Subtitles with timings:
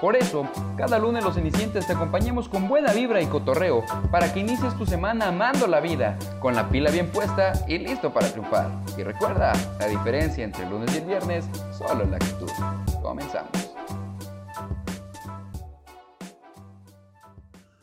[0.00, 4.38] Por eso, cada lunes los cenicientes te acompañamos con buena vibra y cotorreo para que
[4.38, 8.70] inicies tu semana amando la vida, con la pila bien puesta y listo para triunfar.
[8.96, 11.46] Y recuerda, la diferencia entre el lunes y el viernes
[11.76, 12.48] solo es la actitud.
[13.02, 13.50] Comenzamos.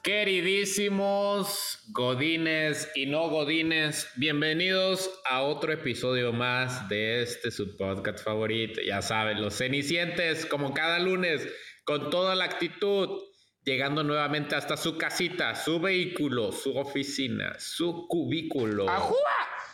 [0.02, 8.82] Queridísimos Godines y no Godines, bienvenidos a otro episodio más de este su podcast favorito.
[8.86, 11.48] Ya saben, los cenicientes, como cada lunes,
[11.86, 13.22] con toda la actitud,
[13.64, 18.88] llegando nuevamente hasta su casita, su vehículo, su oficina, su cubículo.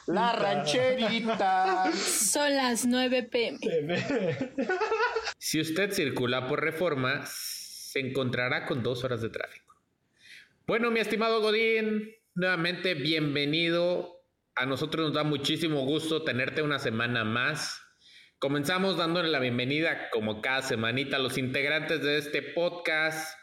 [0.08, 1.92] La rancherita.
[1.94, 3.60] Son las 9 pm.
[5.38, 9.76] Si usted circula por reforma, se encontrará con dos horas de tráfico.
[10.68, 14.24] Bueno, mi estimado Godín, nuevamente bienvenido.
[14.56, 17.82] A nosotros nos da muchísimo gusto tenerte una semana más.
[18.42, 23.38] Comenzamos dándole la bienvenida, como cada semanita, a los integrantes de este podcast.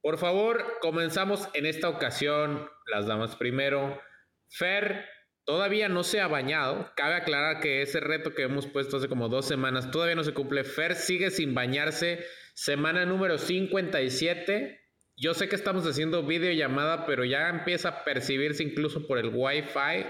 [0.00, 4.00] Por favor, comenzamos en esta ocasión, las damas primero.
[4.48, 5.04] Fer
[5.44, 6.92] todavía no se ha bañado.
[6.94, 10.32] Cabe aclarar que ese reto que hemos puesto hace como dos semanas todavía no se
[10.32, 10.62] cumple.
[10.62, 12.24] Fer sigue sin bañarse.
[12.54, 14.80] Semana número 57.
[15.16, 20.06] Yo sé que estamos haciendo videollamada, pero ya empieza a percibirse incluso por el Wi-Fi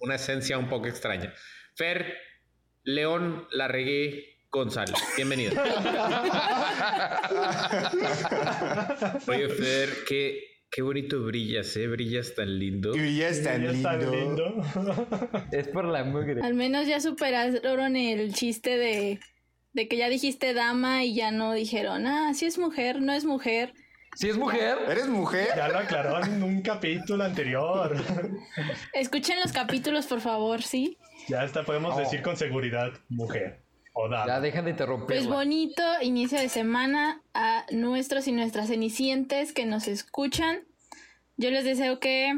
[0.00, 1.32] una esencia un poco extraña.
[1.76, 2.16] Fer,
[2.88, 5.52] León Larregui González, bienvenido.
[9.26, 11.86] Oye, Fer, qué, qué bonito brillas, ¿eh?
[11.86, 12.96] Brillas tan lindo.
[12.96, 14.12] Y ya es tan Ya está lindo.
[14.14, 15.06] lindo.
[15.52, 16.40] Es por la mugre.
[16.42, 19.20] Al menos ya superaron el chiste de,
[19.74, 23.26] de que ya dijiste dama y ya no dijeron, ah, si es mujer, no es
[23.26, 23.74] mujer.
[24.14, 25.48] Si es mujer, ¿Eres mujer?
[25.54, 27.94] Ya lo aclaró en un capítulo anterior.
[28.94, 30.96] Escuchen los capítulos, por favor, ¿sí?
[31.28, 31.98] Ya está, podemos Oh.
[31.98, 33.62] decir con seguridad mujer.
[33.92, 34.40] O ya dama.
[34.40, 35.06] dejan de interrumpir.
[35.06, 40.60] Pues bonito inicio de semana a nuestros y nuestras cenicientes que nos escuchan.
[41.36, 42.32] Yo les deseo que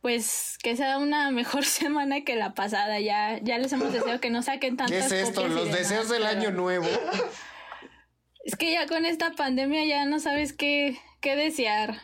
[0.00, 2.98] pues que sea una mejor semana que la pasada.
[3.00, 5.42] Ya, ya les hemos deseado que no saquen ¿Qué tantas es esto?
[5.42, 6.86] copias Los deseos del pero año nuevo.
[8.44, 12.00] Es que ya con esta pandemia ya no sabes qué, qué desear.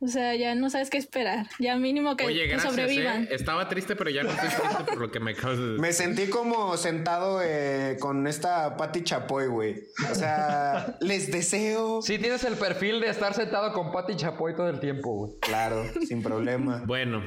[0.00, 1.46] O sea, ya no sabes qué esperar.
[1.58, 2.72] Ya mínimo que, Oye, que gracias.
[2.72, 3.24] sobrevivan.
[3.24, 3.28] ¿eh?
[3.32, 5.64] Estaba triste, pero ya no estoy triste por lo que me acabas de.
[5.78, 9.82] Me sentí como sentado eh, con esta Patti Chapoy, güey.
[10.08, 12.00] O sea, les deseo.
[12.00, 15.32] Sí, tienes el perfil de estar sentado con Pati Chapoy todo el tiempo, güey.
[15.40, 16.82] Claro, sin problema.
[16.86, 17.20] Bueno,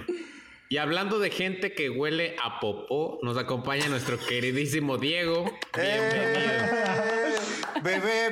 [0.69, 5.43] y hablando de gente que huele a popó, nos acompaña nuestro queridísimo Diego.
[5.75, 6.39] Bienvenido.
[6.39, 7.35] Eh,
[7.83, 8.31] bebé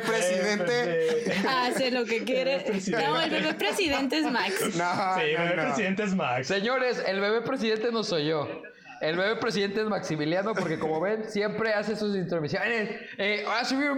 [0.58, 1.48] presidente.
[1.48, 2.66] Hace lo que quiere.
[2.92, 4.62] No, el bebé presidente es Max.
[4.62, 5.64] No, Sí, no, bebé no.
[5.64, 6.48] presidente es Max.
[6.48, 8.48] Señores, el bebé presidente no soy yo.
[9.02, 12.90] El bebé presidente es Maximiliano porque como ven, siempre hace sus intromisiones.
[13.18, 13.92] Eh, a subir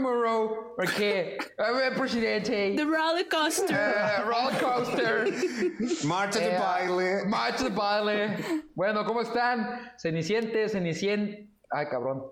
[0.75, 2.73] porque el bebé presidente...
[2.77, 3.75] The roller coaster.
[3.75, 5.33] eh, roller coaster.
[6.05, 7.25] Marcha de eh, baile.
[7.25, 8.37] Marcha de baile.
[8.75, 9.91] Bueno, ¿cómo están?
[9.97, 11.51] Cenicientes, cenicien...
[11.71, 12.23] Ay, cabrón.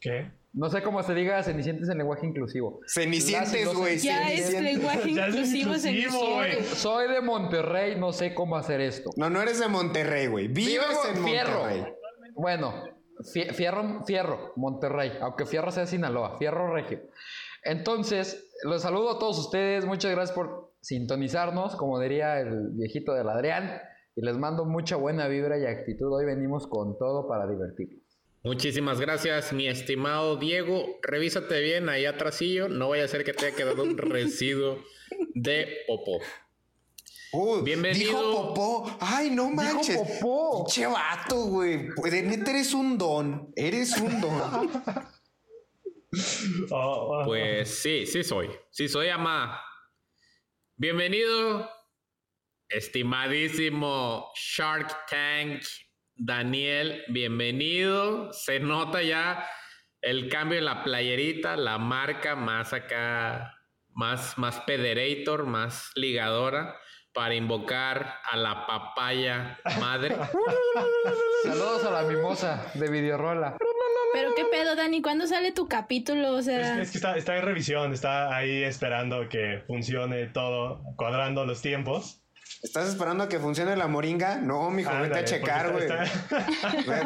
[0.00, 0.30] ¿Qué?
[0.54, 2.80] No sé cómo se diga cenicientes en lenguaje inclusivo.
[2.86, 3.98] Cenicientes, güey.
[3.98, 6.62] Ya es lenguaje inclusivo, güey.
[6.64, 9.10] Soy de Monterrey, no sé cómo hacer esto.
[9.16, 10.48] No, no eres de Monterrey, güey.
[10.48, 11.60] Vives Vivo en Fierro.
[11.60, 11.94] Monterrey.
[12.34, 12.84] Bueno,
[13.34, 17.00] fie- Fierro, Fierro, Monterrey, aunque Fierro sea Sinaloa, Fierro Regio.
[17.64, 23.28] Entonces, los saludo a todos ustedes, muchas gracias por sintonizarnos, como diría el viejito del
[23.28, 23.80] Adrián,
[24.14, 26.12] y les mando mucha buena vibra y actitud.
[26.12, 28.02] Hoy venimos con todo para divertirnos.
[28.48, 30.98] Muchísimas gracias, mi estimado Diego.
[31.02, 32.70] Revísate bien ahí atrasillo.
[32.70, 34.82] No vaya a ser que te haya quedado un residuo
[35.34, 36.18] de popó.
[37.32, 38.06] Uh, Bienvenido.
[38.06, 38.96] Dijo popó.
[39.02, 39.98] Ay, no manches.
[39.98, 40.64] popó.
[40.64, 41.90] Pinche vato, güey.
[42.10, 43.52] De neta eres un don.
[43.54, 44.40] Eres un don.
[46.70, 48.48] Oh, oh, Pues sí, sí soy.
[48.70, 49.60] Sí soy, ama.
[50.74, 51.68] Bienvenido,
[52.70, 55.60] estimadísimo Shark Tank
[56.18, 57.04] Daniel.
[57.08, 58.32] Bienvenido.
[58.32, 59.46] Se nota ya
[60.00, 63.54] el cambio en la playerita, la marca más acá,
[63.94, 66.74] más, más pederator, más ligadora
[67.14, 70.16] para invocar a la papaya madre.
[71.44, 73.56] Saludos a la mimosa de Videorola.
[74.12, 76.32] Pero qué pedo, Dani, ¿cuándo sale tu capítulo?
[76.32, 80.82] O Es, sea, es que está, está en revisión, está ahí esperando que funcione todo,
[80.96, 82.22] cuadrando los tiempos.
[82.62, 84.36] ¿Estás esperando a que funcione la moringa?
[84.38, 85.84] No, mijo, vete Ándale, a checar, güey.
[85.84, 86.04] está-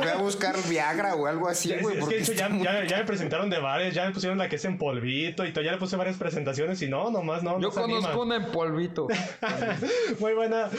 [0.00, 1.96] Ve, a buscar Viagra o algo así, Es, güey.
[1.96, 4.06] es porque que de hecho está ya, muy- ya, ya me presentaron de varios, ya
[4.06, 6.88] me pusieron la que es en polvito y todo, ya le puse varias presentaciones y
[6.88, 7.60] no, nomás no.
[7.60, 8.18] Yo no conozco animan.
[8.18, 9.08] una en polvito.
[10.20, 10.70] Muy buena.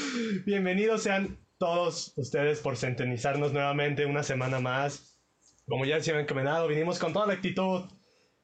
[0.45, 5.19] Bienvenidos sean todos ustedes por centenizarnos nuevamente una semana más.
[5.68, 7.83] Como ya se han comentado, vinimos con toda la actitud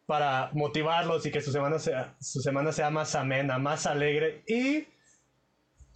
[0.06, 4.88] para motivarlos y que su semana sea, su semana sea más amena, más alegre y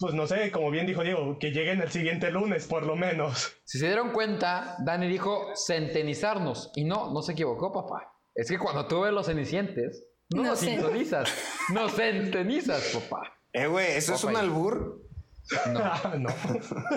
[0.04, 3.56] pues no sé, como bien dijo Diego, que lleguen el siguiente lunes por lo menos.
[3.64, 6.70] Si se dieron cuenta, Dani dijo centenizarnos.
[6.76, 8.12] Y no, no se equivocó, papá.
[8.34, 10.66] Es que cuando tú ves los cenicientes, no, No los sé.
[10.66, 11.34] sintonizas,
[11.72, 13.32] no centenizas, papá.
[13.54, 15.00] Eh, güey, ¿eso es un albur?
[16.18, 16.28] no.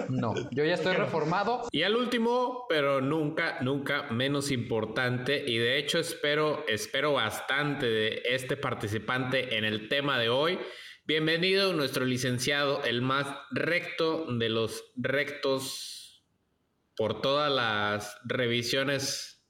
[0.09, 1.69] No, yo ya estoy reformado.
[1.71, 8.21] Y al último, pero nunca, nunca menos importante, y de hecho espero, espero bastante de
[8.25, 10.59] este participante en el tema de hoy.
[11.07, 16.21] Bienvenido nuestro licenciado, el más recto de los rectos
[16.97, 19.41] por todas las revisiones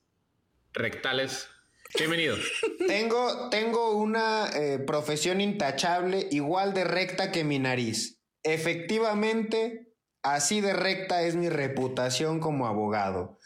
[0.72, 1.50] rectales.
[1.98, 2.36] Bienvenido.
[2.88, 8.22] Tengo, tengo una eh, profesión intachable, igual de recta que mi nariz.
[8.44, 13.40] Efectivamente, así de recta es mi reputación como abogado.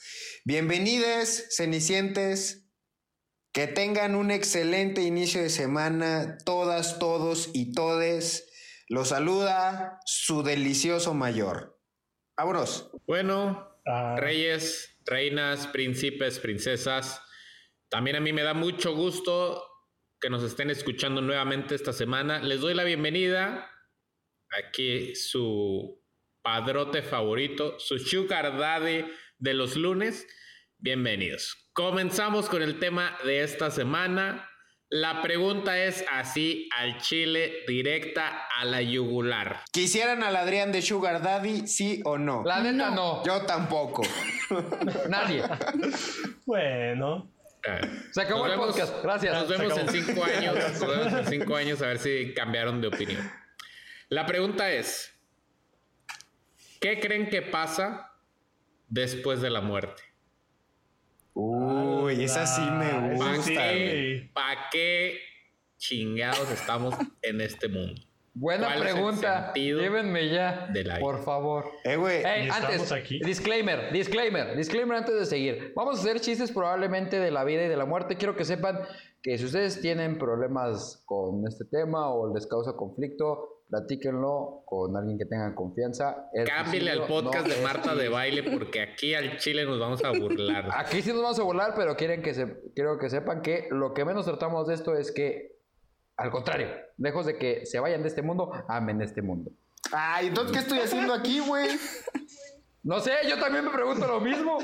[0.44, 2.68] Bienvenides, cenicientes.
[3.54, 6.38] Que tengan un excelente inicio de semana,
[6.72, 8.50] todas, todos y todes.
[8.88, 11.78] Los saluda su delicioso mayor.
[12.38, 12.92] Vámonos.
[13.06, 17.20] Bueno, Ah, Reyes, reinas, príncipes, princesas.
[17.90, 19.68] También a mí me da mucho gusto
[20.20, 22.40] que nos estén escuchando nuevamente esta semana.
[22.40, 23.68] Les doy la bienvenida.
[24.64, 26.00] Aquí su
[26.44, 29.04] padrote favorito, su sugar daddy
[29.40, 30.28] de los lunes.
[30.78, 31.70] Bienvenidos.
[31.74, 34.48] Comenzamos con el tema de esta semana.
[34.94, 39.62] La pregunta es así al chile, directa a la yugular.
[39.72, 42.44] ¿Quisieran al Adrián de Sugar Daddy, sí o no?
[42.46, 44.04] La neta no, Yo tampoco.
[45.10, 45.44] nadie.
[46.46, 47.32] bueno.
[47.66, 47.80] Ah,
[48.12, 49.34] Se acabó nos el vemos- podcast, gracias.
[49.34, 50.56] Nos vemos en cinco años.
[50.56, 53.32] Nos vemos en cinco años a ver si cambiaron de opinión.
[54.10, 55.14] La pregunta es:
[56.82, 58.12] ¿Qué creen que pasa
[58.90, 60.04] después de la muerte?
[61.34, 63.52] Uy, esa sí me ¿Para gusta.
[63.54, 64.32] güey.
[64.72, 65.18] qué,
[65.78, 68.02] chingados estamos en este mundo?
[68.34, 69.54] Buena ¿Cuál es el pregunta.
[69.54, 71.02] Llévenme ya, de la vida?
[71.06, 71.66] por favor.
[71.84, 72.24] Eh, güey.
[72.24, 73.20] Ey, Y antes, estamos aquí.
[73.26, 75.74] disclaimer, disclaimer, disclaimer antes de seguir.
[75.76, 78.16] Vamos a hacer chistes probablemente de la vida y de la muerte.
[78.16, 78.80] Quiero que sepan
[79.22, 85.18] que si ustedes tienen problemas con este tema o les causa conflicto, platíquenlo con alguien
[85.18, 86.30] que tenga confianza.
[86.34, 89.80] El Cámbiale al podcast no de es Marta de baile porque aquí al chile nos
[89.80, 90.70] vamos a burlar.
[90.76, 93.94] Aquí sí nos vamos a volar, pero quieren que se, quiero que sepan que lo
[93.94, 95.58] que menos tratamos de esto es que,
[96.18, 99.52] al contrario, lejos de que se vayan de este mundo, amen este mundo.
[99.94, 101.70] Ay, entonces, ¿qué estoy haciendo aquí, güey?
[102.84, 104.58] No sé, yo también me pregunto lo mismo.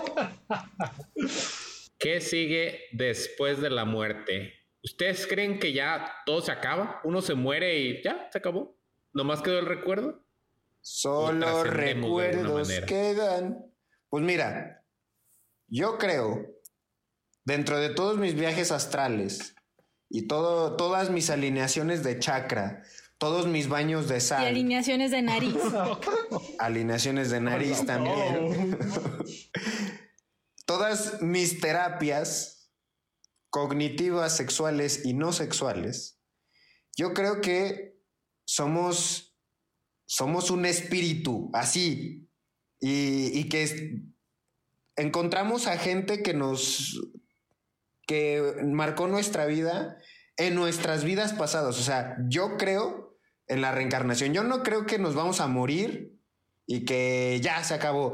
[1.98, 4.54] ¿Qué sigue después de la muerte?
[4.84, 7.00] ¿Ustedes creen que ya todo se acaba?
[7.04, 8.77] ¿Uno se muere y ya se acabó?
[9.18, 10.24] ¿Nomás quedó el recuerdo?
[10.80, 13.66] Solo recuerdos quedan.
[14.10, 14.86] Pues mira,
[15.68, 16.46] yo creo,
[17.44, 19.56] dentro de todos mis viajes astrales
[20.08, 22.84] y todo, todas mis alineaciones de chakra,
[23.18, 25.56] todos mis baños de Y sal, alineaciones de nariz.
[26.60, 28.78] alineaciones de nariz también,
[30.68, 32.70] todas mis terapias
[33.50, 36.22] cognitivas, sexuales y no sexuales,
[36.96, 37.97] yo creo que
[38.48, 39.36] somos,
[40.06, 42.30] somos un espíritu así
[42.80, 44.02] y, y que
[44.96, 47.00] encontramos a gente que nos,
[48.08, 49.98] que marcó nuestra vida
[50.38, 51.78] en nuestras vidas pasadas.
[51.78, 54.34] O sea, yo creo en la reencarnación.
[54.34, 56.18] Yo no creo que nos vamos a morir
[56.66, 58.14] y que ya se acabó.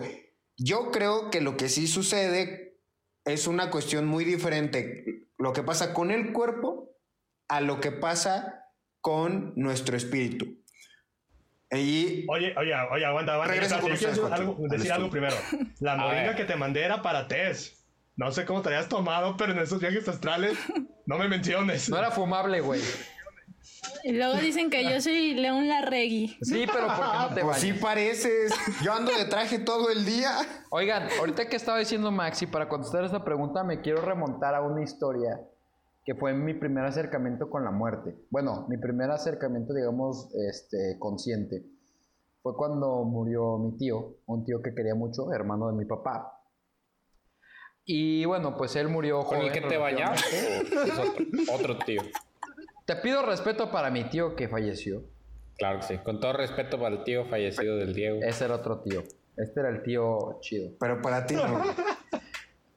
[0.58, 2.80] Yo creo que lo que sí sucede
[3.26, 5.28] es una cuestión muy diferente.
[5.38, 6.90] Lo que pasa con el cuerpo
[7.48, 8.63] a lo que pasa
[9.04, 10.46] con nuestro espíritu.
[11.70, 13.52] Y Oye, oye, oye, aguanta, aguanta.
[13.54, 15.36] Regreso Yo con ustedes, algo- decir al algo primero.
[15.82, 17.84] La moringa que te mandé era para test.
[18.16, 20.58] No sé cómo te hayas tomado, pero en esos viajes astrales
[21.06, 21.90] no me menciones.
[21.90, 22.80] No era fumable, güey.
[24.06, 26.38] Y luego dicen que yo soy León Larregui.
[26.42, 28.54] Sí, pero ¿por qué no te pues sí pareces.
[28.84, 30.32] Yo ando de traje todo el día.
[30.70, 34.82] Oigan, ahorita que estaba diciendo Maxi, para contestar esta pregunta me quiero remontar a una
[34.84, 35.40] historia
[36.06, 38.16] que fue mi primer acercamiento con la muerte.
[38.30, 41.64] Bueno, mi primer acercamiento, digamos, este, consciente.
[42.42, 46.42] Fue cuando murió mi tío, un tío que quería mucho, hermano de mi papá.
[47.86, 50.22] Y bueno, pues él murió ¿Con el joven, que te bañabas?
[50.32, 50.78] relativamente.
[50.78, 52.02] ¿O es otro, otro tío?
[52.86, 55.04] Te pido respeto para mi tío que falleció.
[55.58, 55.98] Claro que sí.
[56.00, 58.20] Con todo respeto para el tío fallecido del Diego.
[58.22, 59.04] Ese era otro tío.
[59.38, 60.72] Este era el tío chido.
[60.80, 61.64] Pero para ti no.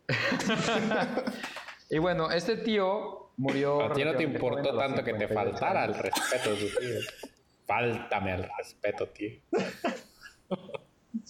[1.90, 3.82] Y bueno, este tío murió.
[3.82, 6.98] A ti no te importó tanto que te 58 faltara el respeto de tu tío.
[7.66, 9.30] Fáltame al respeto, tío.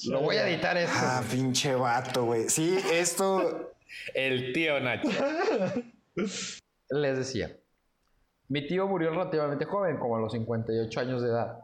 [0.08, 0.96] Lo voy a editar esto.
[0.98, 2.48] Ah, pinche vato, güey.
[2.48, 3.72] Sí, esto.
[4.14, 5.08] El tío Nacho.
[6.90, 7.56] Les decía.
[8.48, 11.60] Mi tío murió relativamente joven, como a los 58 años de edad.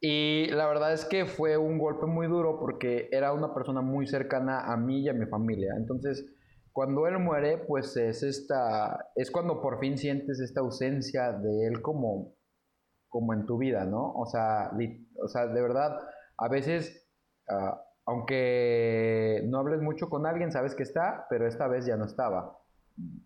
[0.00, 4.06] Y la verdad es que fue un golpe muy duro porque era una persona muy
[4.06, 5.74] cercana a mí y a mi familia.
[5.76, 6.24] Entonces,
[6.72, 11.82] cuando él muere, pues es esta, es cuando por fin sientes esta ausencia de él
[11.82, 12.34] como,
[13.08, 14.12] como en tu vida, ¿no?
[14.14, 14.70] O sea,
[15.22, 15.98] o sea de verdad,
[16.38, 17.08] a veces,
[17.48, 22.04] ah, aunque no hables mucho con alguien, sabes que está, pero esta vez ya no
[22.04, 22.58] estaba.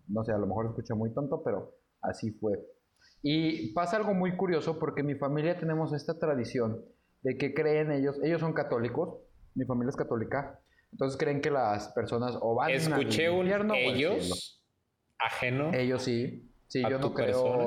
[0.07, 2.65] No sé, a lo mejor escucha muy tonto, pero así fue.
[3.21, 6.83] Y pasa algo muy curioso porque en mi familia tenemos esta tradición
[7.23, 9.17] de que creen ellos, ellos son católicos,
[9.55, 10.59] mi familia es católica,
[10.95, 14.63] entonces creen que las personas o van Escuché al un infierno ellos
[15.19, 15.73] ajeno.
[15.73, 17.65] Ellos sí, sí, ¿A yo no creo, persona?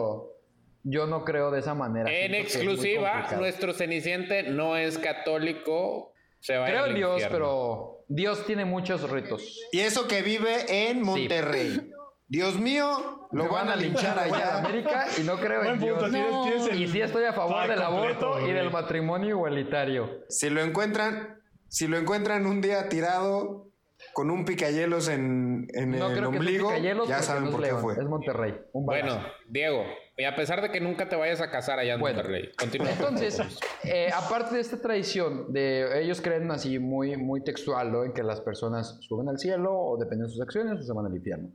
[0.85, 2.11] yo no creo de esa manera.
[2.11, 6.15] En exclusiva, nuestro ceniciente no es católico.
[6.41, 7.37] Se va a ir Creo en Dios, infierno.
[7.37, 9.61] pero Dios tiene muchos ritos.
[9.73, 11.91] Y eso que vive en Monterrey.
[12.29, 14.59] Dios mío, lo van a linchar en allá.
[14.59, 16.31] América y no creo Buen en punto, Dios.
[16.31, 16.45] No.
[16.45, 20.25] tienes Y sí estoy a favor del completo, aborto y del matrimonio igualitario.
[20.31, 21.38] Si lo encuentran,
[21.69, 23.69] si lo encuentran un día tirado
[24.13, 26.71] con un picayelos en, en No el ombligo,
[27.07, 27.95] ya saben por qué León, fue.
[27.95, 28.55] Es Monterrey.
[28.73, 29.21] Un Bueno.
[29.49, 29.83] Diego,
[30.17, 32.19] y a pesar de que nunca te vayas a casar allá en Bueno.
[32.19, 32.91] Monterrey, continúa.
[32.91, 33.41] Entonces,
[33.85, 38.05] eh, aparte de esta tradición, de ellos creen así muy, muy textual, ¿no?
[38.05, 41.07] En que las personas suben al cielo o dependen de sus acciones o se van
[41.07, 41.51] al infierno.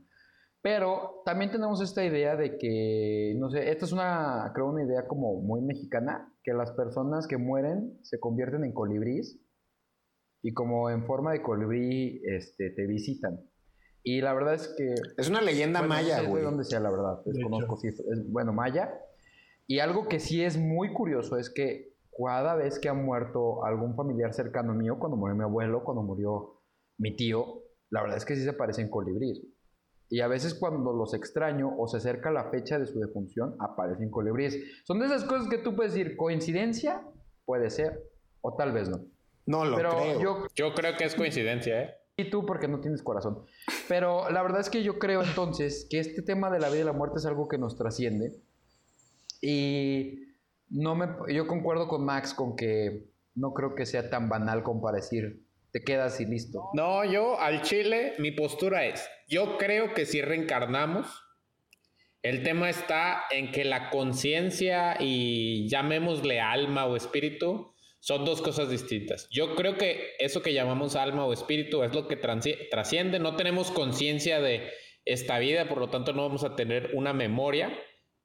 [0.62, 5.06] Pero también tenemos esta idea de que, no sé, esta es una, creo, una idea
[5.06, 9.38] como muy mexicana, que las personas que mueren se convierten en colibrís
[10.44, 13.40] y como en forma de colibrí este, te visitan.
[14.02, 16.44] Y la verdad es que Es una leyenda bueno, no maya, sé de güey.
[16.44, 17.24] dónde sea, la verdad.
[17.24, 18.92] De Desconozco si es, es- bueno, maya.
[19.66, 23.96] Y algo que sí es muy curioso es que cada vez que ha muerto algún
[23.96, 26.60] familiar cercano mío, cuando murió mi abuelo, cuando murió
[26.98, 29.40] mi tío, la verdad es que sí se parecen colibríes.
[30.10, 34.10] Y a veces cuando los extraño o se acerca la fecha de su defunción, aparecen
[34.10, 34.58] colibríes.
[34.84, 37.02] Son de esas cosas que tú puedes decir, coincidencia,
[37.46, 37.98] puede ser,
[38.42, 38.98] o tal vez no.
[39.46, 40.20] No lo Pero creo.
[40.20, 41.94] yo Yo creo que es coincidencia, ¿eh?
[42.16, 43.44] y tú porque no tienes corazón.
[43.88, 46.84] Pero la verdad es que yo creo entonces que este tema de la vida y
[46.84, 48.36] la muerte es algo que nos trasciende.
[49.40, 50.28] Y
[50.70, 54.80] no me, yo concuerdo con Max con que no creo que sea tan banal como
[54.80, 56.70] para decir, te quedas y listo.
[56.72, 61.24] No, yo al Chile, mi postura es, yo creo que si reencarnamos,
[62.22, 67.73] el tema está en que la conciencia y llamémosle alma o espíritu
[68.04, 69.26] son dos cosas distintas.
[69.30, 73.70] Yo creo que eso que llamamos alma o espíritu es lo que trasciende, no tenemos
[73.70, 74.70] conciencia de
[75.06, 77.72] esta vida, por lo tanto no vamos a tener una memoria,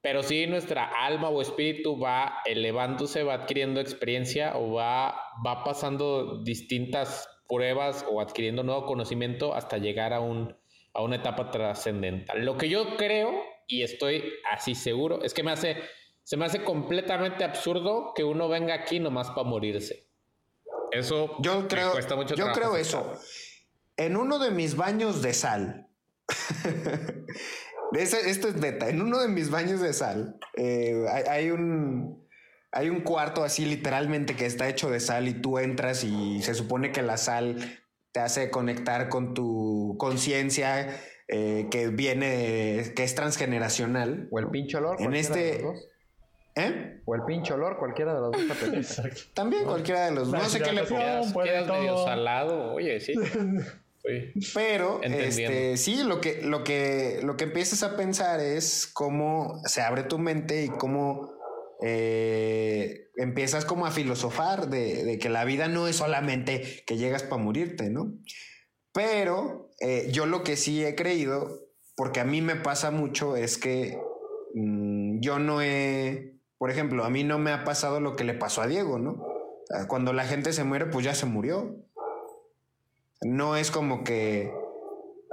[0.01, 5.15] pero sí nuestra alma o espíritu va elevándose, va adquiriendo experiencia o va,
[5.47, 10.57] va pasando distintas pruebas o adquiriendo nuevo conocimiento hasta llegar a, un,
[10.93, 12.43] a una etapa trascendental.
[12.43, 13.31] Lo que yo creo,
[13.65, 15.77] y estoy así seguro, es que me hace,
[16.29, 20.05] se me hace completamente absurdo que uno venga aquí nomás para morirse.
[20.91, 22.79] Eso Yo me creo, cuesta mucho yo creo aceptar.
[23.15, 23.19] eso.
[23.97, 25.87] En uno de mis baños de sal,
[27.93, 32.27] esto es neta, en uno de mis baños de sal eh, hay, hay un
[32.71, 36.53] hay un cuarto así literalmente que está hecho de sal y tú entras y se
[36.53, 37.79] supone que la sal
[38.11, 40.95] te hace conectar con tu conciencia
[41.27, 44.27] eh, que viene, que es transgeneracional.
[44.31, 45.88] O el pinche olor, En este- los dos.
[46.55, 47.01] ¿Eh?
[47.05, 48.41] O el pinche olor, cualquiera de los dos.
[48.61, 48.75] está.
[48.75, 49.21] Exacto.
[49.33, 51.33] También cualquiera de los La No sé qué le pongas.
[51.33, 53.13] Quedas, medio salado, oye, sí.
[54.01, 54.31] Sí.
[54.53, 59.81] Pero este, sí, lo que, lo, que, lo que empiezas a pensar es cómo se
[59.81, 61.33] abre tu mente y cómo
[61.81, 67.23] eh, empiezas como a filosofar de, de que la vida no es solamente que llegas
[67.23, 68.13] para morirte, ¿no?
[68.93, 73.57] Pero eh, yo lo que sí he creído, porque a mí me pasa mucho, es
[73.57, 73.97] que
[74.55, 78.35] mm, yo no he, por ejemplo, a mí no me ha pasado lo que le
[78.35, 79.25] pasó a Diego, ¿no?
[79.87, 81.75] Cuando la gente se muere, pues ya se murió.
[83.21, 84.51] No es como que,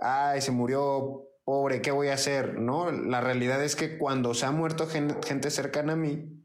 [0.00, 2.58] ay, se murió, pobre, ¿qué voy a hacer?
[2.58, 6.44] No, la realidad es que cuando se ha muerto gen- gente cercana a mí,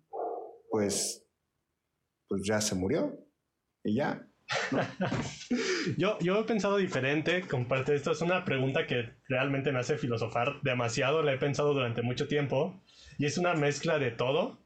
[0.70, 1.26] pues,
[2.28, 3.18] pues ya se murió.
[3.84, 4.28] Y ya.
[5.98, 8.12] Yo, yo he pensado diferente con parte de esto.
[8.12, 11.24] Es una pregunta que realmente me hace filosofar demasiado.
[11.24, 12.82] La he pensado durante mucho tiempo.
[13.18, 14.60] Y es una mezcla de todo.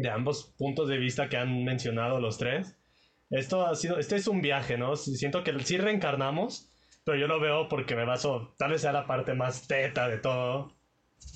[0.00, 2.76] De ambos puntos de vista que han mencionado los tres.
[3.30, 4.96] Esto ha sido, este es un viaje, ¿no?
[4.96, 6.68] Siento que sí reencarnamos,
[7.04, 10.18] pero yo lo veo porque me baso, tal vez sea la parte más teta de
[10.18, 10.76] todo,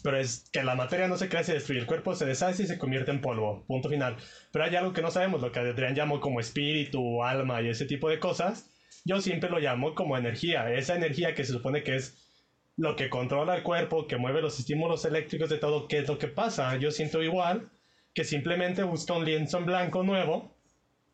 [0.02, 2.66] pero es que la materia no se crea, se destruye, el cuerpo se deshace y
[2.66, 4.16] se convierte en polvo, punto final.
[4.52, 7.86] Pero hay algo que no sabemos, lo que Adrián llamó como espíritu, alma y ese
[7.86, 8.70] tipo de cosas,
[9.04, 12.24] yo siempre lo llamo como energía, esa energía que se supone que es
[12.76, 16.18] lo que controla el cuerpo, que mueve los estímulos eléctricos de todo, ¿qué es lo
[16.18, 16.76] que pasa?
[16.76, 17.70] Yo siento igual
[18.14, 20.56] que simplemente busca un lienzo en blanco nuevo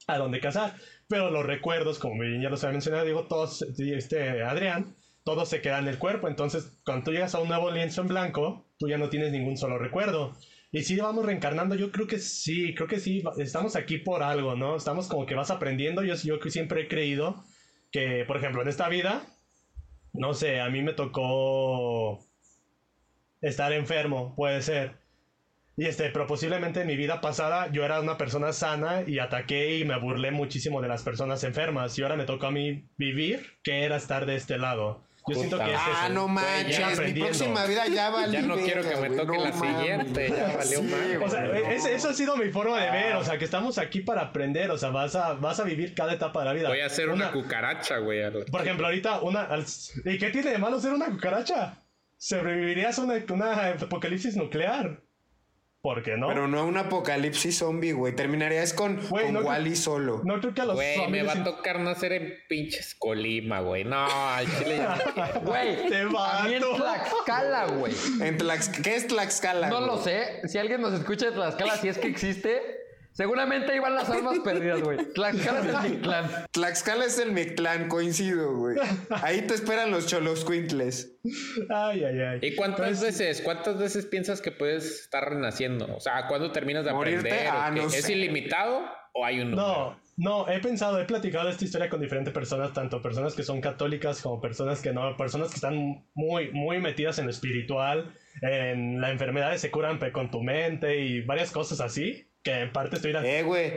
[0.07, 0.75] a donde cazar.
[1.09, 5.61] Pero los recuerdos, como bien ya los había mencionado, digo, todos, este, Adrián, todo se
[5.61, 6.29] queda en el cuerpo.
[6.29, 9.57] Entonces, cuando tú llegas a un nuevo lienzo en blanco, tú ya no tienes ningún
[9.57, 10.37] solo recuerdo.
[10.73, 14.55] Y si vamos reencarnando, yo creo que sí, creo que sí, estamos aquí por algo,
[14.55, 14.77] ¿no?
[14.77, 16.05] Estamos como que vas aprendiendo.
[16.05, 17.45] Yo, yo siempre he creído
[17.91, 19.23] que, por ejemplo, en esta vida,
[20.13, 22.25] no sé, a mí me tocó
[23.41, 25.01] estar enfermo, puede ser.
[25.81, 29.79] Y este, pero posiblemente en mi vida pasada yo era una persona sana y ataqué
[29.79, 31.99] y me burlé muchísimo de las personas enfermas.
[31.99, 35.03] Y ahora me toca a mí vivir, que era estar de este lado.
[35.27, 36.13] Yo siento que es Ah, eso.
[36.13, 38.41] no manches, mi próxima vida ya valió.
[38.41, 39.77] Ya no quiero que me toque no la mames.
[39.79, 40.29] siguiente.
[40.29, 41.17] Ya valió Sí, madre.
[41.19, 43.79] O sea, no es- eso ha sido mi forma de ver, o sea, que estamos
[43.79, 46.69] aquí para aprender, o sea, vas a, vas a vivir cada etapa de la vida.
[46.69, 48.21] Voy a hacer una, cucaracha, güey.
[48.51, 49.45] Por ejemplo, ahorita una...
[49.45, 49.65] al-
[50.05, 51.79] ¿Y qué tiene de malo ser una cucaracha?
[52.19, 55.01] Sobrevivirías a una, una apocalipsis nuclear.
[55.83, 56.29] ¿Por qué no?
[56.29, 58.15] Pero no un apocalipsis zombie, güey.
[58.15, 60.21] Terminarías con, Güey, con no creo- Wally solo.
[60.25, 63.61] no creo que a los Güey, me zombies va a tocar nacer en pinches Colima,
[63.61, 63.85] güey.
[63.85, 66.63] No, al chile ya- Güey, Te a mí en.
[66.77, 67.95] Tlaxcala, güey.
[68.21, 69.69] En Tlax- ¿Qué es Tlaxcala?
[69.71, 69.87] No güey?
[69.87, 70.47] lo sé.
[70.49, 72.61] Si alguien nos escucha de Tlaxcala, si es que existe,
[73.21, 75.13] seguramente ahí van las almas perdidas, güey.
[75.13, 76.25] Tlaxcala es el clan.
[76.53, 78.79] Tlaxcala es el Mictlán, coincido, güey.
[79.23, 81.19] Ahí te esperan los cholos quintles.
[81.69, 82.39] Ay, ay, ay.
[82.41, 85.95] ¿Y cuántas Entonces, veces, cuántas veces piensas que puedes estar renaciendo?
[85.95, 87.29] O sea, ¿cuándo terminas de ¿Morirte?
[87.29, 87.49] aprender?
[87.49, 88.13] ¿O Ah, no ¿Es sé.
[88.15, 89.69] ilimitado o hay un número?
[89.69, 93.61] No, no, he pensado, he platicado esta historia con diferentes personas, tanto personas que son
[93.61, 99.01] católicas como personas que no, personas que están muy, muy metidas en lo espiritual, en
[99.01, 103.13] las enfermedades se curan con tu mente y varias cosas así, que en parte estoy...
[103.25, 103.73] Eh, güey.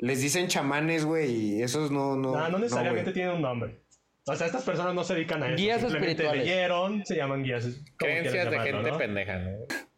[0.00, 2.32] Les dicen chamanes, güey, y esos no, no.
[2.32, 3.80] no, no necesariamente tienen un nombre.
[4.26, 5.56] O sea, estas personas no se dedican a eso.
[5.56, 6.44] Guías simplemente espirituales.
[6.46, 7.80] leyeron, se llaman guías.
[7.96, 8.98] Creencias de gente ¿no?
[8.98, 9.50] pendeja, ¿no?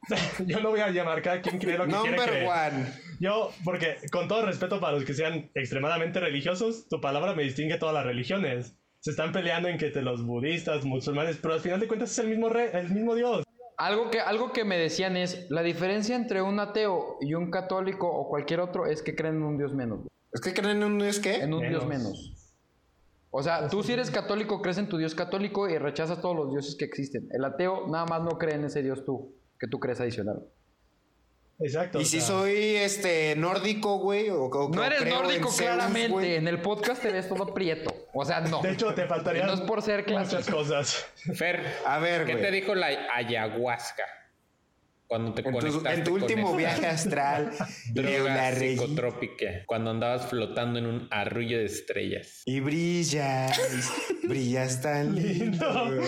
[0.46, 2.48] Yo no voy a llamar cada quien cree lo que quiere Number creer.
[2.48, 2.87] one.
[3.20, 7.79] Yo, porque con todo respeto para los que sean extremadamente religiosos, tu palabra me distingue
[7.79, 8.76] todas las religiones.
[9.00, 12.18] Se están peleando en que te los budistas, musulmanes, pero al final de cuentas es
[12.18, 13.44] el mismo re- el mismo Dios.
[13.77, 18.09] Algo que, algo que me decían es, la diferencia entre un ateo y un católico
[18.09, 20.01] o cualquier otro es que creen en un Dios menos.
[20.33, 21.37] ¿Es que creen en un Dios qué?
[21.37, 21.71] En un Menos.
[21.71, 22.53] Dios menos.
[23.31, 26.51] O sea, tú si eres católico, crees en tu Dios católico y rechazas todos los
[26.51, 27.29] dioses que existen.
[27.33, 30.43] El ateo nada más no cree en ese Dios tú, que tú crees adicional.
[31.59, 32.01] Exacto.
[32.01, 36.37] Y si sea, soy este nórdico, güey, o, o- No eres en nórdico Zeus, claramente,
[36.37, 37.95] en el podcast te ves todo prieto.
[38.12, 38.61] O sea, no.
[38.61, 40.57] De hecho, te faltarían No es por ser muchas clásico.
[40.59, 41.07] cosas.
[41.35, 44.05] Fer, A ver, ¿qué te dijo la ayahuasca?
[45.09, 47.53] Cuando te En tu, en tu último viaje astral,
[47.92, 48.77] de droga rey.
[48.77, 52.42] psicotrópica, cuando andabas flotando en un arrullo de estrellas.
[52.45, 53.57] Y brillas,
[54.25, 56.01] brillas tan lindo.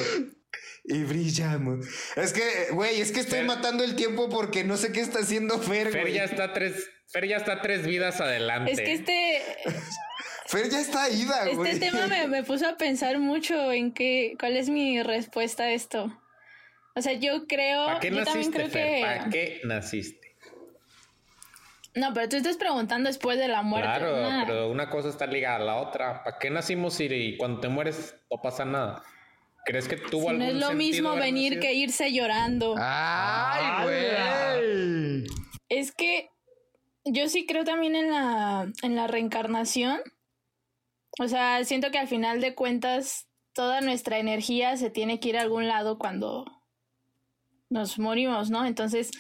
[0.91, 1.87] Y brillamos.
[2.17, 5.19] Es que, güey, es que estoy Fer- matando el tiempo porque no sé qué está
[5.21, 6.15] haciendo Fer, Fer güey.
[6.15, 8.73] ya está tres, Fer ya está tres vidas adelante.
[8.73, 9.43] Es que este,
[10.47, 11.73] Fer ya está ida, güey.
[11.73, 15.71] este tema me, me puso a pensar mucho en qué, cuál es mi respuesta a
[15.73, 16.11] esto.
[16.95, 18.95] O sea, yo creo, ¿Para qué yo también naciste, creo Fer?
[18.97, 19.01] que...
[19.03, 20.29] ¿Para qué naciste?
[21.95, 23.89] No, pero tú estás preguntando después de la muerte.
[23.89, 26.23] Claro, pero una cosa está ligada a la otra.
[26.23, 29.03] ¿Para qué nacimos y cuando te mueres no pasa nada?
[29.69, 31.61] ¿Crees que tuvo Si algún no es lo mismo venir nacido?
[31.61, 32.75] que irse llorando.
[32.79, 35.27] ¡Ay, güey!
[35.69, 36.31] Es que
[37.05, 40.01] yo sí creo también en la, en la reencarnación.
[41.21, 45.37] O sea, siento que al final de cuentas toda nuestra energía se tiene que ir
[45.37, 46.47] a algún lado cuando
[47.69, 48.65] nos morimos, ¿no?
[48.65, 49.11] Entonces,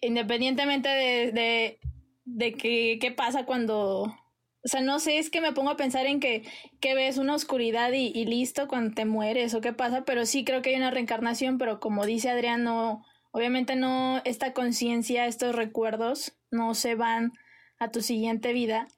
[0.00, 1.78] independientemente de, de,
[2.24, 4.16] de qué pasa cuando...
[4.64, 6.42] O sea, no sé, es que me pongo a pensar en que,
[6.80, 10.44] que ves una oscuridad y, y listo cuando te mueres o qué pasa, pero sí
[10.44, 15.54] creo que hay una reencarnación, pero como dice Adrián, no, obviamente no, esta conciencia, estos
[15.54, 17.32] recuerdos no se van
[17.78, 18.88] a tu siguiente vida,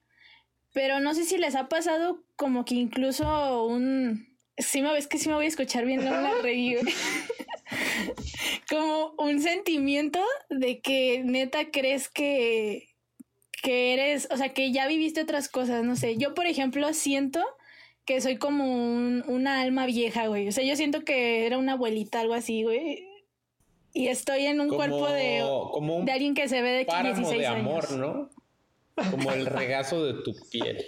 [0.73, 4.27] pero no sé si les ha pasado como que incluso un...
[4.57, 5.97] Sí me ves que sí me voy a escuchar me
[6.41, 6.93] reí, güey.
[8.69, 12.89] como un sentimiento de que neta crees que
[13.61, 16.17] que eres, o sea, que ya viviste otras cosas, no sé.
[16.17, 17.43] Yo, por ejemplo, siento
[18.05, 20.47] que soy como un- una alma vieja, güey.
[20.47, 23.03] O sea, yo siento que era una abuelita, algo así, güey.
[23.93, 25.39] y estoy en un cuerpo de,
[25.71, 27.61] como un de alguien que se ve de páramo 16 de años.
[27.61, 28.29] amor, ¿no?
[29.11, 30.85] Como el regazo de tu piel.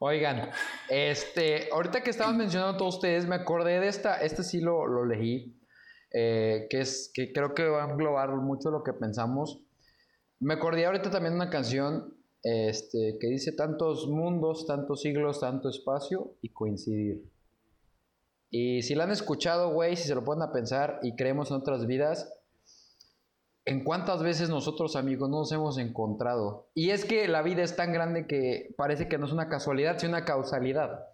[0.00, 0.50] Oigan,
[0.88, 5.04] este, ahorita que estaban mencionando todos ustedes, me acordé de esta, este sí lo, lo
[5.06, 5.54] leí,
[6.12, 9.60] eh, que es, que creo que va a englobar mucho lo que pensamos.
[10.42, 16.34] Me acordé ahorita también una canción, este, que dice tantos mundos, tantos siglos, tanto espacio
[16.42, 17.22] y coincidir.
[18.50, 21.58] Y si la han escuchado, güey, si se lo ponen a pensar y creemos en
[21.58, 22.28] otras vidas,
[23.64, 26.68] ¿en cuántas veces nosotros, amigos, no nos hemos encontrado?
[26.74, 29.98] Y es que la vida es tan grande que parece que no es una casualidad,
[29.98, 31.06] sino una causalidad.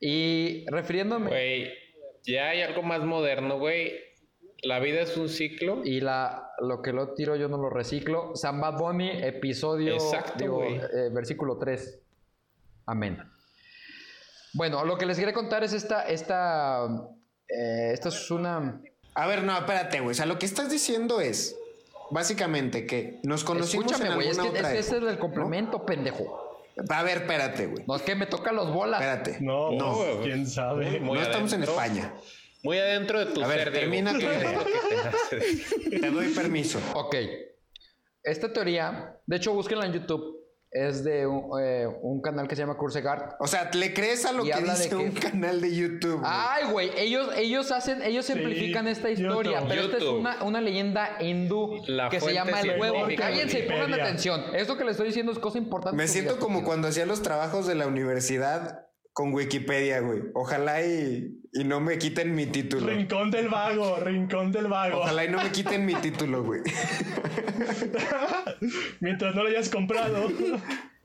[0.00, 1.28] Y refiriéndome...
[1.28, 1.68] Güey,
[2.24, 3.92] ya hay algo más moderno, güey.
[4.66, 5.82] La vida es un ciclo.
[5.84, 8.34] Y la, lo que lo tiro yo no lo reciclo.
[8.34, 12.00] San Bad Bunny, episodio, Exacto, digo, eh, versículo 3.
[12.86, 13.18] Amén.
[14.54, 16.86] Bueno, lo que les quería contar es esta, esta,
[17.48, 18.80] eh, esta es una...
[19.14, 20.10] A ver, no, espérate, güey.
[20.10, 21.56] O sea, lo que estás diciendo es
[22.10, 25.86] básicamente que nos conocimos Escúchame, en güey, es alguna que otra ese es el complemento,
[25.86, 26.24] pendejo.
[26.76, 26.94] ¿no?
[26.94, 27.84] A ver, espérate, güey.
[27.86, 29.00] No, es que me tocan los bolas.
[29.00, 29.38] Espérate.
[29.40, 31.00] No, no, quién sabe.
[31.00, 31.62] Muy no estamos en.
[31.62, 32.12] España.
[32.66, 33.80] Muy adentro de tu A ver, ser, Diego.
[33.80, 34.42] termina tu ¿Qué es
[35.92, 36.00] idea.
[36.00, 36.78] te doy permiso.
[36.94, 37.14] Ok.
[38.22, 40.34] Esta teoría, de hecho, búsquenla en YouTube.
[40.68, 43.36] Es de un, eh, un canal que se llama Cursegard.
[43.38, 46.18] O sea, ¿le crees a lo Y que dice que- un canal de YouTube?
[46.18, 46.24] güey?
[46.30, 49.68] Ay, güey, ellos, ellos hacen, ellos Sí, simplifican esta historia, YouTube.
[49.68, 53.06] pero esta es una, una leyenda hindú La que se llama el huevo.
[53.16, 54.42] Cállense y pongan atención.
[54.54, 55.96] Esto que les estoy diciendo es cosa importante.
[55.96, 58.85] Me siento como cuando hacía los trabajos de la universidad
[59.16, 60.24] con Wikipedia, güey.
[60.34, 62.86] Ojalá y, y no me quiten mi título.
[62.88, 64.98] Rincón del vago, rincón del vago.
[65.00, 66.60] Ojalá y no me quiten mi título, güey.
[69.00, 70.28] Mientras no lo hayas comprado.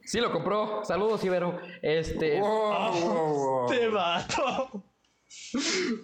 [0.04, 0.84] Sí, lo compró.
[0.84, 1.58] Saludos, Ibero.
[1.82, 2.38] Este.
[2.42, 3.70] Wow, wow, wow.
[3.70, 4.84] Te mato.